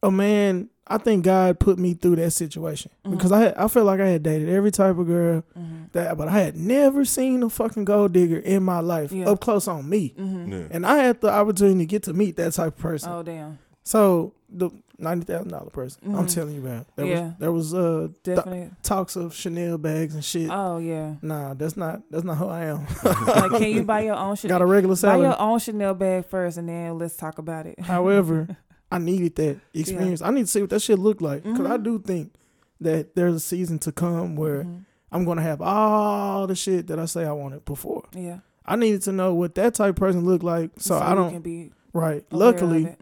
[0.03, 3.11] a man, I think God put me through that situation Mhm.
[3.13, 6.19] because I had, I felt like I had dated every type of girl hmm that,
[6.19, 9.31] but I had never seen a fucking gold digger in my life Yeah.
[9.31, 10.63] up close on me, hmm Yeah.
[10.71, 13.11] and I had the opportunity to get to meet that type of person.
[13.11, 13.59] Oh damn.
[13.83, 16.35] So the ninety thousand dollar person, I'm Mhm.
[16.35, 17.23] telling you, man, there Yeah.
[17.25, 20.49] was there was uh th- talks of Chanel bags and shit.
[20.51, 21.15] Oh yeah.
[21.23, 22.87] Nah, that's not that's not who I am.
[23.05, 24.49] like, can you buy your own shit?
[24.49, 25.23] Got a regular salary.
[25.23, 27.79] Buy your own Chanel bag first, and then let's talk about it.
[27.81, 28.49] However,
[28.91, 30.23] I needed that experience.
[30.23, 31.83] I need to see what that shit looked like because I Mhm.
[31.83, 32.35] do think
[32.81, 34.85] that there's a season to come where Mhm.
[35.13, 38.05] I'm gonna have all the shit that I say I wanted before.
[38.15, 41.31] yeah, I needed to know what that type of person looked like, so, I don't.
[41.33, 42.25] Can be right.
[42.31, 43.01] Luckily, it.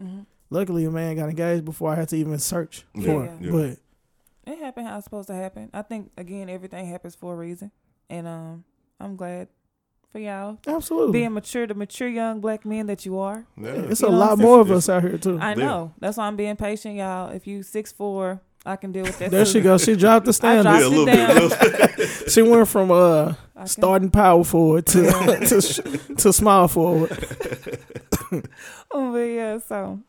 [0.55, 3.31] Luckily, a man got engaged before I had to even search Yeah, for yeah.
[3.31, 3.41] it.
[3.41, 3.51] yeah.
[3.51, 5.69] But it happened how it's supposed to happen.
[5.73, 7.71] I think again, everything happens for a reason,
[8.09, 8.63] and um,
[8.99, 9.47] I'm glad
[10.11, 13.45] for y'all absolutely, being mature, the mature young black men that you are.
[13.57, 13.71] Yeah.
[13.71, 15.37] it's You a lot more of us out here too.
[15.39, 15.55] I Yeah.
[15.65, 15.93] know.
[15.99, 17.31] That's why I'm being patient, y'all.
[17.31, 19.29] If you six four, I can deal with that.
[19.31, 19.51] there too.
[19.51, 19.83] she goes.
[19.83, 20.63] She dropped the I standard.
[20.63, 21.49] dropped Yeah, a little it down.
[21.97, 22.09] bit.
[22.31, 25.39] She went from uh can- starting power forward to Yeah.
[25.49, 25.79] to sh-
[26.17, 27.11] to small forward.
[28.91, 29.99] Oh, but yeah, so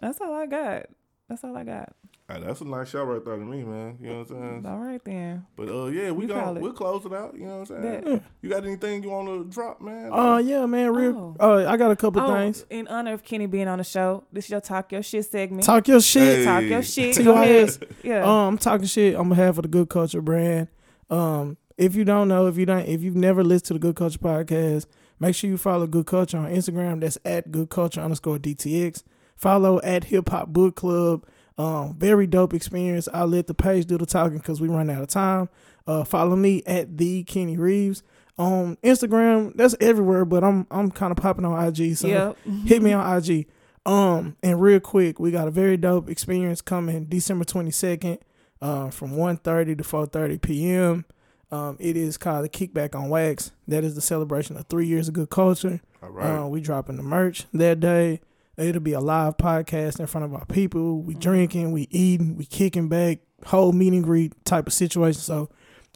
[0.00, 0.86] that's all I got.
[1.28, 1.92] That's all I got.
[2.28, 3.98] Hey, that's a nice shot right there to me, man.
[4.00, 4.66] You know what I'm saying?
[4.66, 5.46] All right then.
[5.56, 7.36] But uh, yeah, we You call we'll close it out.
[7.36, 8.04] You know what I'm saying?
[8.04, 8.22] Bet.
[8.42, 10.12] You got anything you want to drop, man?
[10.12, 10.92] Uh yeah, man.
[10.92, 11.36] Real.
[11.38, 12.66] Uh, I got a couple Oh, things.
[12.68, 15.62] in honor of Kenny being on the show, this is your talk your shit segment.
[15.64, 16.38] Talk your shit.
[16.38, 16.44] Hey.
[16.44, 17.14] Talk your shit.
[17.16, 17.24] TYS.
[17.24, 17.88] Go ahead.
[18.02, 18.24] Yeah.
[18.24, 20.66] Um, I'm talking shit on behalf of the Good Culture brand.
[21.10, 23.94] Um, if you don't know, if you don't, if you've never listened to the Good
[23.96, 24.86] Culture podcast,
[25.20, 27.00] make sure you follow Good Culture on Instagram.
[27.00, 29.04] That's at Good Culture underscore DTX.
[29.36, 31.24] Follow at Hip Hop Book Club.
[31.58, 33.08] Um, very dope experience.
[33.14, 35.48] I'll let the page do the talking because we run out of time.
[35.86, 38.02] Uh, follow me at the Kenny Reeves
[38.38, 39.56] on Instagram.
[39.56, 41.96] That's everywhere, but I'm I'm kind of popping on IG.
[41.96, 42.36] So yep.
[42.66, 43.46] hit me on IG.
[43.86, 48.18] Um, and real quick, we got a very dope experience coming December 22nd,
[48.60, 51.04] uh, from 1.30 to 4.30 p.m.
[51.52, 53.52] Um, it is called the Kickback on Wax.
[53.68, 55.80] That is the celebration of three years of good culture.
[56.02, 56.40] All right.
[56.40, 58.20] Uh, we dropping the merch that day.
[58.56, 61.02] It'll be a live podcast in front of our people.
[61.02, 65.20] We drinking, we eating, we kicking back, whole meet and greet type of situation.
[65.20, 65.50] So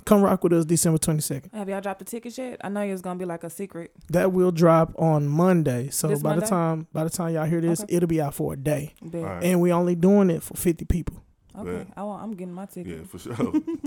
[0.05, 1.55] come rock with us December 22nd.
[1.55, 2.59] Have y'all dropped the tickets yet?
[2.63, 3.93] I know it's gonna be like a secret.
[4.11, 5.89] That will drop on Monday.
[5.91, 7.97] So This by the time by the time y'all hear this, Okay.
[7.97, 8.95] it'll be out for a day.
[9.03, 9.23] Bet.
[9.23, 9.45] All right.
[9.45, 11.23] And we only doing it for 50 people.
[11.61, 11.79] Okay.
[11.85, 11.87] Bet.
[11.97, 12.99] I want, I'm getting my ticket.
[12.99, 13.35] yeah, for sure.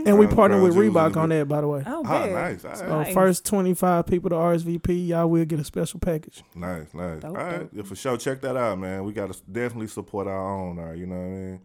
[0.05, 1.83] And we Crown- partner with Crown Reebok on that, by the way.
[1.85, 2.63] Oh, Ah, nice.
[2.65, 2.77] All right.
[2.79, 3.13] So Nice.
[3.13, 6.43] first 25 people to RSVP, y'all will get a special package.
[6.55, 7.21] Nice, nice.
[7.21, 7.69] Dope, all right, dope.
[7.73, 8.17] yeah, for sure.
[8.17, 9.03] Check that out, man.
[9.03, 10.79] We got to definitely support our own.
[10.79, 11.59] All right, you know what I mean?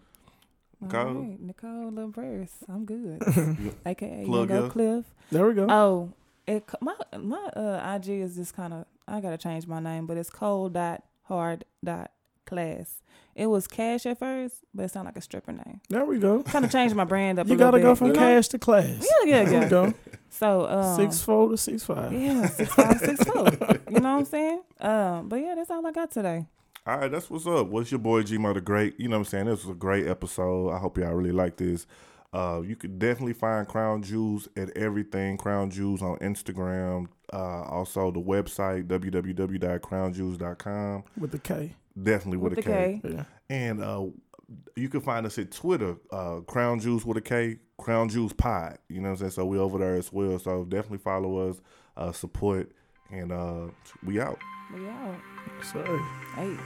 [0.80, 1.14] All Nicole?
[1.22, 2.50] right, Nicole Little Prayers.
[2.68, 3.22] I'm good.
[3.36, 4.60] You- AKA Plug Young.
[4.60, 5.04] Go Cliff.
[5.32, 5.66] There we go.
[5.68, 6.12] Oh,
[6.46, 10.16] it my my uh IG is just kind of I gotta change my name, but
[10.16, 12.12] it's cold dot hard dot
[12.46, 13.02] class.
[13.38, 15.80] It was cash at first, but it sounded like a stripper name.
[15.88, 16.42] there we go.
[16.42, 17.46] Kind of changed my brand up.
[17.46, 18.18] You a gotta go bit, from you know?
[18.18, 19.06] cash to class.
[19.24, 19.68] Yeah, yeah, There we yeah.
[19.68, 19.94] go.
[20.30, 22.12] So um, six four to six five.
[22.12, 23.46] Yeah, six five six four.
[23.90, 24.60] you know what I'm saying?
[24.80, 26.46] Um, but yeah, that's all I got today.
[26.86, 27.68] All right, that's what's up.
[27.68, 28.98] What's your boy G Mo the Great?
[28.98, 29.46] You know what I'm saying?
[29.46, 30.70] This was a great episode.
[30.70, 31.86] I hope y'all really like this.
[32.32, 35.36] Uh, you can definitely find Crown Jewels at everything.
[35.38, 37.06] Crown Jewels on Instagram.
[37.32, 41.04] Uh, also the website www.crownjewels.com.
[41.18, 41.74] with the K.
[42.02, 43.00] Definitely with, With a the K.
[43.02, 43.10] K.
[43.14, 43.24] Yeah.
[43.50, 44.06] And uh,
[44.76, 48.78] you can find us at Twitter, uh, Crown Jewels with a K, Crown Jewels Pod.
[48.88, 49.30] You know what I'm saying?
[49.32, 50.38] So we over there as well.
[50.38, 51.60] So definitely follow us,
[51.96, 52.70] uh, support,
[53.10, 53.66] and uh,
[54.04, 54.38] we out.
[54.74, 55.16] We out.
[55.62, 56.00] Sorry.
[56.34, 56.56] Hey.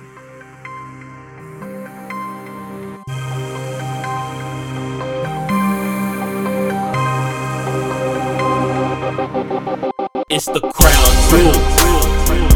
[10.28, 12.51] It's the crown jewel.